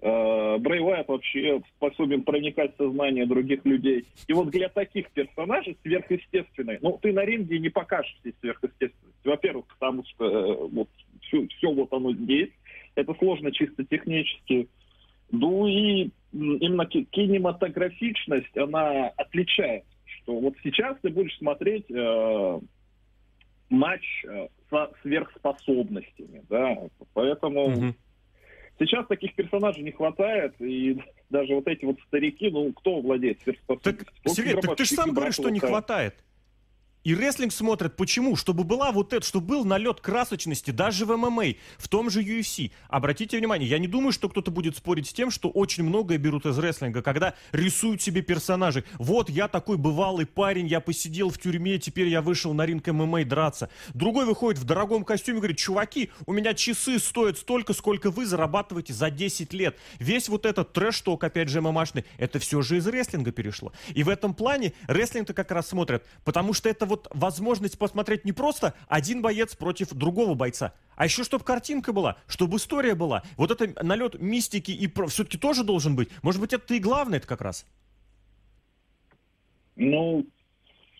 Э, 0.00 0.58
Брэй 0.58 0.80
Уайт 0.80 1.08
вообще 1.08 1.60
способен 1.76 2.22
проникать 2.22 2.74
в 2.74 2.76
сознание 2.76 3.26
других 3.26 3.64
людей. 3.64 4.06
И 4.28 4.32
вот 4.32 4.50
для 4.50 4.68
таких 4.68 5.10
персонажей 5.10 5.76
сверхъестественные, 5.82 6.78
ну, 6.82 6.98
ты 7.02 7.12
на 7.12 7.24
ринге 7.24 7.58
не 7.58 7.68
покажешь 7.68 8.16
здесь 8.20 8.34
сверхъестественность. 8.40 9.24
Во-первых, 9.24 9.66
потому 9.66 10.04
что 10.04 10.24
э, 10.24 10.68
вот 10.70 10.88
все, 11.22 11.46
все 11.48 11.72
вот 11.72 11.92
оно 11.92 12.12
здесь. 12.12 12.50
Это 12.94 13.12
сложно 13.14 13.50
чисто 13.50 13.84
технически. 13.84 14.68
Ну 15.32 15.66
и 15.66 16.10
именно 16.32 16.86
кинематографичность, 16.86 18.56
она 18.56 19.08
отличает. 19.08 19.84
Что 20.28 20.38
вот 20.38 20.54
сейчас 20.62 20.94
ты 21.00 21.08
будешь 21.08 21.34
смотреть 21.38 21.90
э, 21.90 22.60
матч 23.70 24.02
э, 24.26 24.48
со 24.68 24.90
сверхспособностями, 25.02 26.44
да, 26.50 26.76
поэтому... 27.14 27.64
Угу 27.68 27.94
Сейчас 28.80 29.08
таких 29.08 29.34
персонажей 29.34 29.82
не 29.82 29.90
хватает, 29.90 30.54
и 30.60 31.02
даже 31.30 31.52
вот 31.56 31.66
эти 31.66 31.84
вот 31.84 31.96
старики, 32.06 32.48
ну, 32.48 32.72
кто 32.74 33.00
владеет 33.00 33.40
сверхспособностью? 33.42 34.06
Так, 34.22 34.32
Сергей, 34.32 34.54
так 34.54 34.76
ты 34.76 34.84
же 34.84 34.94
сам 34.94 35.12
говоришь, 35.12 35.34
что 35.34 35.50
не 35.50 35.58
хватает. 35.58 36.14
И 37.08 37.14
рестлинг 37.14 37.54
смотрят 37.54 37.96
почему? 37.96 38.36
Чтобы 38.36 38.64
была 38.64 38.92
вот 38.92 39.14
это, 39.14 39.24
чтобы 39.24 39.46
был 39.46 39.64
налет 39.64 40.02
красочности 40.02 40.72
даже 40.72 41.06
в 41.06 41.16
ММА, 41.16 41.54
в 41.78 41.88
том 41.88 42.10
же 42.10 42.22
UFC. 42.22 42.70
Обратите 42.90 43.38
внимание, 43.38 43.66
я 43.66 43.78
не 43.78 43.88
думаю, 43.88 44.12
что 44.12 44.28
кто-то 44.28 44.50
будет 44.50 44.76
спорить 44.76 45.08
с 45.08 45.14
тем, 45.14 45.30
что 45.30 45.48
очень 45.48 45.84
многое 45.84 46.18
берут 46.18 46.44
из 46.44 46.58
рестлинга, 46.58 47.00
когда 47.00 47.32
рисуют 47.52 48.02
себе 48.02 48.20
персонажей. 48.20 48.84
Вот 48.98 49.30
я 49.30 49.48
такой 49.48 49.78
бывалый 49.78 50.26
парень, 50.26 50.66
я 50.66 50.80
посидел 50.80 51.30
в 51.30 51.38
тюрьме, 51.38 51.78
теперь 51.78 52.08
я 52.08 52.20
вышел 52.20 52.52
на 52.52 52.66
ринг 52.66 52.86
ММА 52.86 53.24
драться. 53.24 53.70
Другой 53.94 54.26
выходит 54.26 54.60
в 54.60 54.64
дорогом 54.64 55.02
костюме 55.02 55.38
и 55.38 55.40
говорит, 55.40 55.56
чуваки, 55.56 56.10
у 56.26 56.34
меня 56.34 56.52
часы 56.52 56.98
стоят 56.98 57.38
столько, 57.38 57.72
сколько 57.72 58.10
вы 58.10 58.26
зарабатываете 58.26 58.92
за 58.92 59.08
10 59.10 59.54
лет. 59.54 59.78
Весь 59.98 60.28
вот 60.28 60.44
этот 60.44 60.74
трэш-ток, 60.74 61.24
опять 61.24 61.48
же, 61.48 61.62
ММАшный, 61.62 62.04
это 62.18 62.38
все 62.38 62.60
же 62.60 62.76
из 62.76 62.86
рестлинга 62.86 63.32
перешло. 63.32 63.72
И 63.94 64.02
в 64.02 64.10
этом 64.10 64.34
плане 64.34 64.74
рестлинг-то 64.88 65.32
как 65.32 65.50
раз 65.52 65.68
смотрят, 65.68 66.04
потому 66.22 66.52
что 66.52 66.68
это 66.68 66.84
вот 66.84 66.97
вот 66.98 67.08
возможность 67.14 67.78
посмотреть 67.78 68.24
не 68.24 68.32
просто 68.32 68.74
один 68.88 69.22
боец 69.22 69.54
против 69.54 69.92
другого 69.92 70.34
бойца, 70.34 70.74
а 70.96 71.04
еще 71.04 71.24
чтобы 71.24 71.44
картинка 71.44 71.92
была, 71.92 72.16
чтобы 72.26 72.56
история 72.56 72.94
была. 72.94 73.22
Вот 73.36 73.50
это 73.50 73.84
налет 73.84 74.20
мистики 74.20 74.70
и 74.70 74.88
все-таки 75.08 75.38
тоже 75.38 75.64
должен 75.64 75.94
быть. 75.96 76.08
Может 76.22 76.40
быть, 76.40 76.52
это 76.52 76.74
и 76.74 76.80
главное 76.80 77.18
это 77.18 77.26
как 77.26 77.40
раз? 77.40 77.66
Ну, 79.76 80.26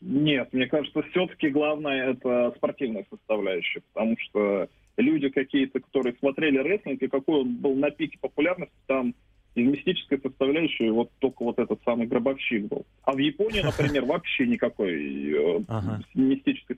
нет, 0.00 0.52
мне 0.52 0.66
кажется, 0.66 1.02
все-таки 1.10 1.48
главное 1.48 2.12
это 2.12 2.52
спортивная 2.56 3.04
составляющая, 3.10 3.82
потому 3.92 4.16
что 4.20 4.68
люди 4.96 5.28
какие-то, 5.30 5.80
которые 5.80 6.14
смотрели 6.20 6.58
рестлинг, 6.58 7.02
и 7.02 7.08
какой 7.08 7.40
он 7.40 7.56
был 7.56 7.74
на 7.74 7.90
пике 7.90 8.18
популярности, 8.20 8.74
там 8.86 9.14
из 9.58 9.68
мистической 9.68 10.20
составляющей 10.20 10.90
вот 10.90 11.10
только 11.18 11.44
вот 11.44 11.58
этот 11.58 11.80
самый 11.84 12.06
гробовщик 12.06 12.66
был. 12.66 12.86
А 13.02 13.12
в 13.12 13.18
Японии, 13.18 13.60
например, 13.60 14.04
вообще 14.06 14.46
никакой 14.46 15.32
э, 15.32 15.60
ага. 15.68 16.02
мистической 16.14 16.76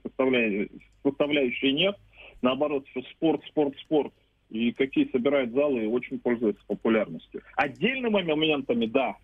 составляющей 1.02 1.72
нет. 1.72 1.96
Наоборот, 2.42 2.86
все 2.88 3.02
спорт, 3.12 3.42
спорт, 3.46 3.74
спорт. 3.80 4.12
И 4.48 4.72
какие 4.72 5.08
собирают 5.12 5.52
залы, 5.52 5.86
очень 5.88 6.18
пользуются 6.18 6.64
популярностью. 6.66 7.42
Отдельными 7.54 8.22
моментами, 8.22 8.86
да. 8.86 9.16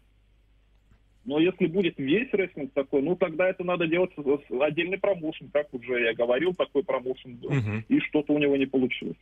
Но 1.25 1.41
если 1.41 1.67
будет 1.67 1.99
весь 1.99 2.33
рестлинг 2.33 2.73
такой, 2.73 3.03
ну 3.03 3.17
тогда 3.17 3.49
это 3.49 3.65
надо 3.65 3.89
делать 3.89 4.13
отдельный 4.61 4.99
промоушен, 4.99 5.51
как 5.53 5.75
уже 5.75 6.01
я 6.05 6.15
говорил, 6.15 6.55
такой 6.55 6.85
промоушен 6.85 7.35
был, 7.37 7.51
угу. 7.51 7.83
и 7.89 7.99
что-то 7.99 8.33
у 8.33 8.39
него 8.39 8.57
не 8.57 8.67
получилось. 8.67 9.17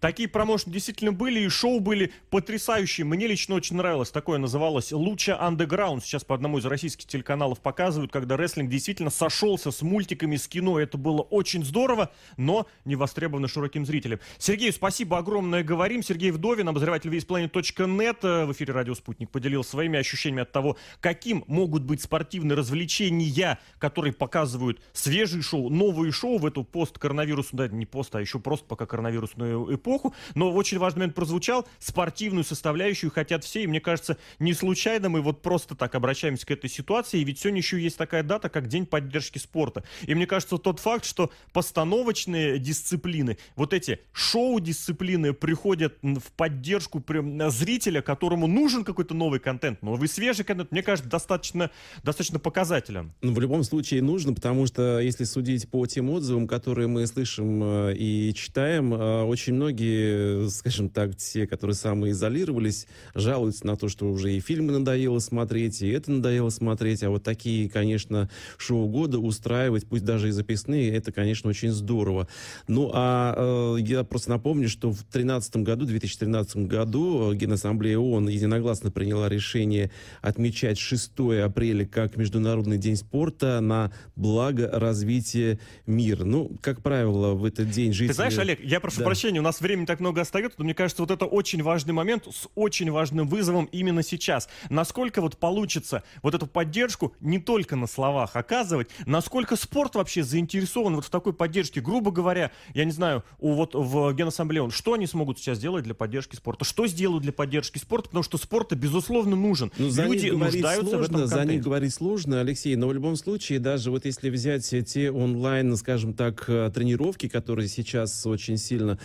Такие 0.00 0.28
промоушены 0.28 0.72
действительно 0.72 1.12
были, 1.12 1.40
и 1.40 1.48
шоу 1.48 1.80
были 1.80 2.12
потрясающие. 2.30 3.04
Мне 3.04 3.26
лично 3.26 3.54
очень 3.54 3.76
нравилось. 3.76 4.10
Такое 4.10 4.38
называлось 4.38 4.92
«Луча 4.92 5.38
Underground». 5.40 6.02
Сейчас 6.02 6.24
по 6.24 6.34
одному 6.34 6.58
из 6.58 6.66
российских 6.66 7.06
телеканалов 7.06 7.60
показывают, 7.60 8.12
когда 8.12 8.36
рестлинг 8.36 8.70
действительно 8.70 9.10
сошелся 9.10 9.70
с 9.70 9.82
мультиками, 9.82 10.36
с 10.36 10.48
кино. 10.48 10.78
Это 10.78 10.98
было 10.98 11.22
очень 11.22 11.64
здорово, 11.64 12.12
но 12.36 12.66
не 12.84 12.94
востребовано 12.96 13.48
широким 13.48 13.86
зрителям. 13.86 14.20
Сергей, 14.38 14.72
спасибо 14.72 15.18
огромное. 15.18 15.62
Говорим. 15.62 16.02
Сергей 16.02 16.30
Вдовин, 16.30 16.68
обозреватель 16.68 17.10
весьplanet.net 17.10 18.18
э, 18.22 18.44
в 18.44 18.52
эфире 18.52 18.74
«Радио 18.74 18.94
Спутник» 18.94 19.30
поделился 19.30 19.70
своими 19.70 19.98
ощущениями 19.98 20.42
от 20.42 20.52
того, 20.52 20.76
каким 21.00 21.44
могут 21.46 21.82
быть 21.82 22.02
спортивные 22.02 22.56
развлечения, 22.56 23.58
которые 23.78 24.12
показывают 24.12 24.80
свежие 24.92 25.42
шоу, 25.42 25.70
новые 25.70 26.12
шоу 26.12 26.38
в 26.38 26.46
эту 26.46 26.64
пост-коронавирусную, 26.64 27.68
да, 27.68 27.74
не 27.74 27.86
пост, 27.86 28.14
а 28.14 28.20
еще 28.20 28.38
просто 28.38 28.66
пока 28.66 28.86
коронавирусную 28.86 29.74
эпоху 29.74 29.85
эпоху, 29.86 30.14
но 30.34 30.52
очень 30.52 30.78
важный 30.78 31.00
момент 31.00 31.14
прозвучал, 31.14 31.66
спортивную 31.78 32.44
составляющую 32.44 33.10
хотят 33.10 33.44
все, 33.44 33.62
и 33.62 33.66
мне 33.66 33.80
кажется, 33.80 34.16
не 34.40 34.52
случайно 34.52 35.08
мы 35.08 35.20
вот 35.22 35.42
просто 35.42 35.74
так 35.76 35.94
обращаемся 35.94 36.44
к 36.44 36.50
этой 36.50 36.68
ситуации, 36.68 37.22
ведь 37.22 37.38
сегодня 37.38 37.60
еще 37.60 37.80
есть 37.80 37.96
такая 37.96 38.22
дата, 38.22 38.48
как 38.48 38.66
День 38.66 38.86
поддержки 38.86 39.38
спорта. 39.38 39.84
И 40.02 40.14
мне 40.14 40.26
кажется, 40.26 40.58
тот 40.58 40.80
факт, 40.80 41.04
что 41.04 41.30
постановочные 41.52 42.58
дисциплины, 42.58 43.38
вот 43.54 43.72
эти 43.72 44.00
шоу-дисциплины 44.12 45.32
приходят 45.32 45.98
в 46.02 46.32
поддержку 46.36 47.02
зрителя, 47.48 48.02
которому 48.02 48.46
нужен 48.46 48.84
какой-то 48.84 49.14
новый 49.14 49.38
контент, 49.38 49.82
новый 49.82 50.08
свежий 50.08 50.44
контент, 50.44 50.72
мне 50.72 50.82
кажется, 50.82 51.08
достаточно, 51.08 51.70
достаточно 52.02 52.38
показателен. 52.38 53.12
Ну, 53.22 53.32
в 53.32 53.40
любом 53.40 53.62
случае 53.62 54.02
нужно, 54.02 54.34
потому 54.34 54.66
что 54.66 54.98
если 54.98 55.24
судить 55.24 55.68
по 55.70 55.86
тем 55.86 56.10
отзывам, 56.10 56.48
которые 56.48 56.88
мы 56.88 57.06
слышим 57.06 57.62
э, 57.62 57.94
и 57.96 58.34
читаем, 58.34 58.92
э, 58.94 59.22
очень 59.22 59.54
многие 59.54 59.75
многие, 59.76 60.48
скажем 60.48 60.88
так, 60.88 61.16
те, 61.16 61.46
которые 61.46 61.74
самоизолировались, 61.74 62.86
жалуются 63.14 63.66
на 63.66 63.76
то, 63.76 63.88
что 63.88 64.06
уже 64.06 64.32
и 64.32 64.40
фильмы 64.40 64.72
надоело 64.72 65.18
смотреть, 65.18 65.82
и 65.82 65.88
это 65.88 66.10
надоело 66.10 66.48
смотреть, 66.48 67.02
а 67.02 67.10
вот 67.10 67.22
такие, 67.22 67.68
конечно, 67.68 68.30
шоу 68.56 68.88
года 68.88 69.18
устраивать, 69.18 69.86
пусть 69.86 70.04
даже 70.04 70.28
и 70.28 70.30
записные, 70.30 70.96
это, 70.96 71.12
конечно, 71.12 71.50
очень 71.50 71.72
здорово. 71.72 72.26
Ну, 72.68 72.90
а 72.94 73.76
э, 73.76 73.80
я 73.82 74.02
просто 74.04 74.30
напомню, 74.30 74.68
что 74.68 74.90
в 74.90 74.96
2013 74.96 75.56
году, 75.56 75.84
2013 75.84 76.56
году 76.56 77.32
э, 77.32 77.36
Генассамблея 77.36 77.98
ООН 77.98 78.28
единогласно 78.28 78.90
приняла 78.90 79.28
решение 79.28 79.90
отмечать 80.22 80.78
6 80.78 81.12
апреля 81.44 81.84
как 81.84 82.16
Международный 82.16 82.78
день 82.78 82.96
спорта 82.96 83.60
на 83.60 83.92
благо 84.14 84.70
развития 84.72 85.58
мира. 85.86 86.24
Ну, 86.24 86.56
как 86.62 86.82
правило, 86.82 87.34
в 87.34 87.44
этот 87.44 87.70
день 87.70 87.92
жители... 87.92 88.08
Ты 88.08 88.14
знаешь, 88.14 88.38
Олег, 88.38 88.60
я 88.64 88.80
прошу 88.80 89.00
да. 89.00 89.04
прощения, 89.04 89.40
у 89.40 89.42
нас 89.42 89.60
времени 89.66 89.86
так 89.86 90.00
много 90.00 90.20
остается, 90.20 90.58
но 90.58 90.64
мне 90.64 90.74
кажется, 90.74 91.02
вот 91.02 91.10
это 91.10 91.26
очень 91.26 91.62
важный 91.62 91.92
момент 91.92 92.26
с 92.26 92.48
очень 92.54 92.90
важным 92.90 93.28
вызовом 93.28 93.66
именно 93.66 94.02
сейчас. 94.02 94.48
Насколько 94.70 95.20
вот 95.20 95.36
получится 95.36 96.02
вот 96.22 96.34
эту 96.34 96.46
поддержку 96.46 97.14
не 97.20 97.38
только 97.38 97.76
на 97.76 97.86
словах 97.86 98.36
оказывать, 98.36 98.88
насколько 99.04 99.56
спорт 99.56 99.94
вообще 99.94 100.22
заинтересован 100.22 100.96
вот 100.96 101.04
в 101.04 101.10
такой 101.10 101.32
поддержке. 101.32 101.80
Грубо 101.80 102.10
говоря, 102.10 102.50
я 102.74 102.84
не 102.84 102.92
знаю, 102.92 103.24
у, 103.38 103.54
вот 103.54 103.74
в 103.74 104.12
Генассамблее, 104.14 104.70
что 104.70 104.94
они 104.94 105.06
смогут 105.06 105.38
сейчас 105.38 105.58
сделать 105.58 105.84
для 105.84 105.94
поддержки 105.94 106.36
спорта? 106.36 106.64
Что 106.64 106.86
сделают 106.86 107.22
для 107.22 107.32
поддержки 107.32 107.78
спорта? 107.78 108.08
Потому 108.08 108.22
что 108.22 108.38
спорт, 108.38 108.72
безусловно, 108.74 109.36
нужен. 109.36 109.72
Ну, 109.78 109.90
за 109.90 110.04
Люди 110.04 110.28
нуждаются 110.28 110.90
сложно, 110.90 110.98
в 110.98 111.02
этом 111.02 111.20
контенте. 111.20 111.34
За 111.36 111.44
них 111.44 111.62
говорить 111.62 111.94
сложно, 111.94 112.40
Алексей, 112.40 112.76
но 112.76 112.88
в 112.88 112.92
любом 112.92 113.16
случае, 113.16 113.58
даже 113.58 113.90
вот 113.90 114.04
если 114.04 114.30
взять 114.30 114.68
те 114.86 115.10
онлайн, 115.10 115.76
скажем 115.76 116.14
так, 116.14 116.44
э, 116.48 116.70
тренировки, 116.74 117.28
которые 117.28 117.68
сейчас 117.68 118.26
очень 118.26 118.56
сильно 118.56 118.98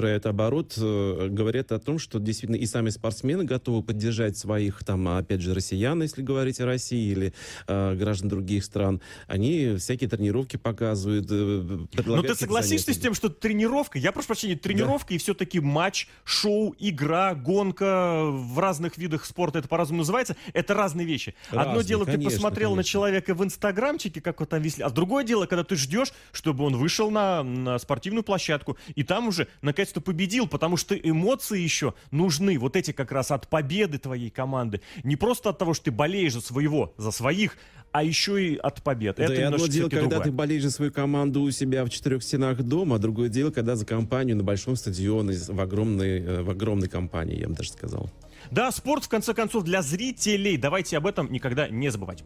набирает 0.00 0.26
оборот, 0.26 0.74
э, 0.78 1.28
говорят 1.30 1.72
о 1.72 1.78
том, 1.78 1.98
что 1.98 2.18
действительно 2.18 2.56
и 2.56 2.66
сами 2.66 2.88
спортсмены 2.88 3.44
готовы 3.44 3.82
поддержать 3.82 4.36
своих, 4.36 4.82
там, 4.82 5.06
опять 5.08 5.42
же, 5.42 5.54
россиян, 5.54 6.00
если 6.02 6.22
говорить 6.22 6.58
о 6.60 6.66
России, 6.66 7.12
или 7.12 7.34
э, 7.66 7.94
граждан 7.96 8.30
других 8.30 8.64
стран. 8.64 9.00
Они 9.26 9.76
всякие 9.76 10.08
тренировки 10.08 10.56
показывают, 10.56 11.26
э, 11.30 11.86
Но 12.06 12.22
ты 12.22 12.34
согласишься 12.34 12.94
с 12.94 12.98
тем, 12.98 13.14
что 13.14 13.28
тренировка, 13.28 13.98
я 13.98 14.12
прошу 14.12 14.28
прощения, 14.28 14.56
тренировка 14.56 15.10
да. 15.10 15.14
и 15.16 15.18
все-таки 15.18 15.60
матч, 15.60 16.08
шоу, 16.24 16.74
игра, 16.78 17.34
гонка 17.34 18.24
в 18.24 18.58
разных 18.58 18.96
видах 18.96 19.26
спорта, 19.26 19.58
это 19.58 19.68
по-разному 19.68 19.98
называется, 19.98 20.36
это 20.54 20.74
разные 20.74 21.06
вещи. 21.06 21.34
Разные, 21.50 21.70
Одно 21.70 21.82
дело, 21.82 22.04
конечно, 22.04 22.30
ты 22.30 22.34
посмотрел 22.36 22.70
конечно. 22.70 22.76
на 22.76 22.84
человека 22.84 23.34
в 23.34 23.44
инстаграмчике, 23.44 24.22
как 24.22 24.40
вот 24.40 24.48
там 24.48 24.62
висли, 24.62 24.82
а 24.82 24.90
другое 24.90 25.24
дело, 25.24 25.44
когда 25.44 25.64
ты 25.64 25.76
ждешь, 25.76 26.12
чтобы 26.32 26.64
он 26.64 26.76
вышел 26.76 27.10
на, 27.10 27.42
на 27.42 27.78
спортивную 27.78 28.22
площадку, 28.22 28.78
и 28.94 29.02
там 29.02 29.28
уже 29.28 29.46
наконец-то 29.90 30.00
победил, 30.00 30.46
потому 30.46 30.76
что 30.76 30.94
эмоции 30.94 31.60
еще 31.60 31.94
нужны, 32.10 32.58
вот 32.58 32.76
эти 32.76 32.92
как 32.92 33.12
раз 33.12 33.30
от 33.30 33.48
победы 33.48 33.98
твоей 33.98 34.30
команды. 34.30 34.80
Не 35.04 35.16
просто 35.16 35.50
от 35.50 35.58
того, 35.58 35.74
что 35.74 35.86
ты 35.86 35.90
болеешь 35.90 36.32
за 36.34 36.40
своего, 36.40 36.92
за 36.96 37.10
своих, 37.10 37.56
а 37.92 38.04
еще 38.04 38.52
и 38.52 38.56
от 38.56 38.82
побед. 38.82 39.16
Да, 39.16 39.24
Это 39.24 39.34
и 39.34 39.40
одно 39.40 39.66
дело, 39.66 39.88
когда 39.88 40.06
другое. 40.06 40.24
ты 40.24 40.32
болеешь 40.32 40.62
за 40.62 40.70
свою 40.70 40.92
команду 40.92 41.40
у 41.42 41.50
себя 41.50 41.84
в 41.84 41.90
четырех 41.90 42.22
стенах 42.22 42.62
дома, 42.62 42.96
а 42.96 42.98
другое 42.98 43.28
дело, 43.28 43.50
когда 43.50 43.76
за 43.76 43.84
компанию 43.84 44.36
на 44.36 44.44
большом 44.44 44.76
стадионе, 44.76 45.36
в 45.48 45.60
огромной, 45.60 46.20
э, 46.20 46.42
в 46.42 46.50
огромной 46.50 46.88
компании, 46.88 47.40
я 47.40 47.48
бы 47.48 47.54
даже 47.54 47.70
сказал. 47.70 48.10
Да, 48.50 48.70
спорт, 48.70 49.04
в 49.04 49.08
конце 49.08 49.34
концов, 49.34 49.64
для 49.64 49.82
зрителей. 49.82 50.56
Давайте 50.56 50.96
об 50.96 51.06
этом 51.06 51.32
никогда 51.32 51.68
не 51.68 51.90
забывать. 51.90 52.24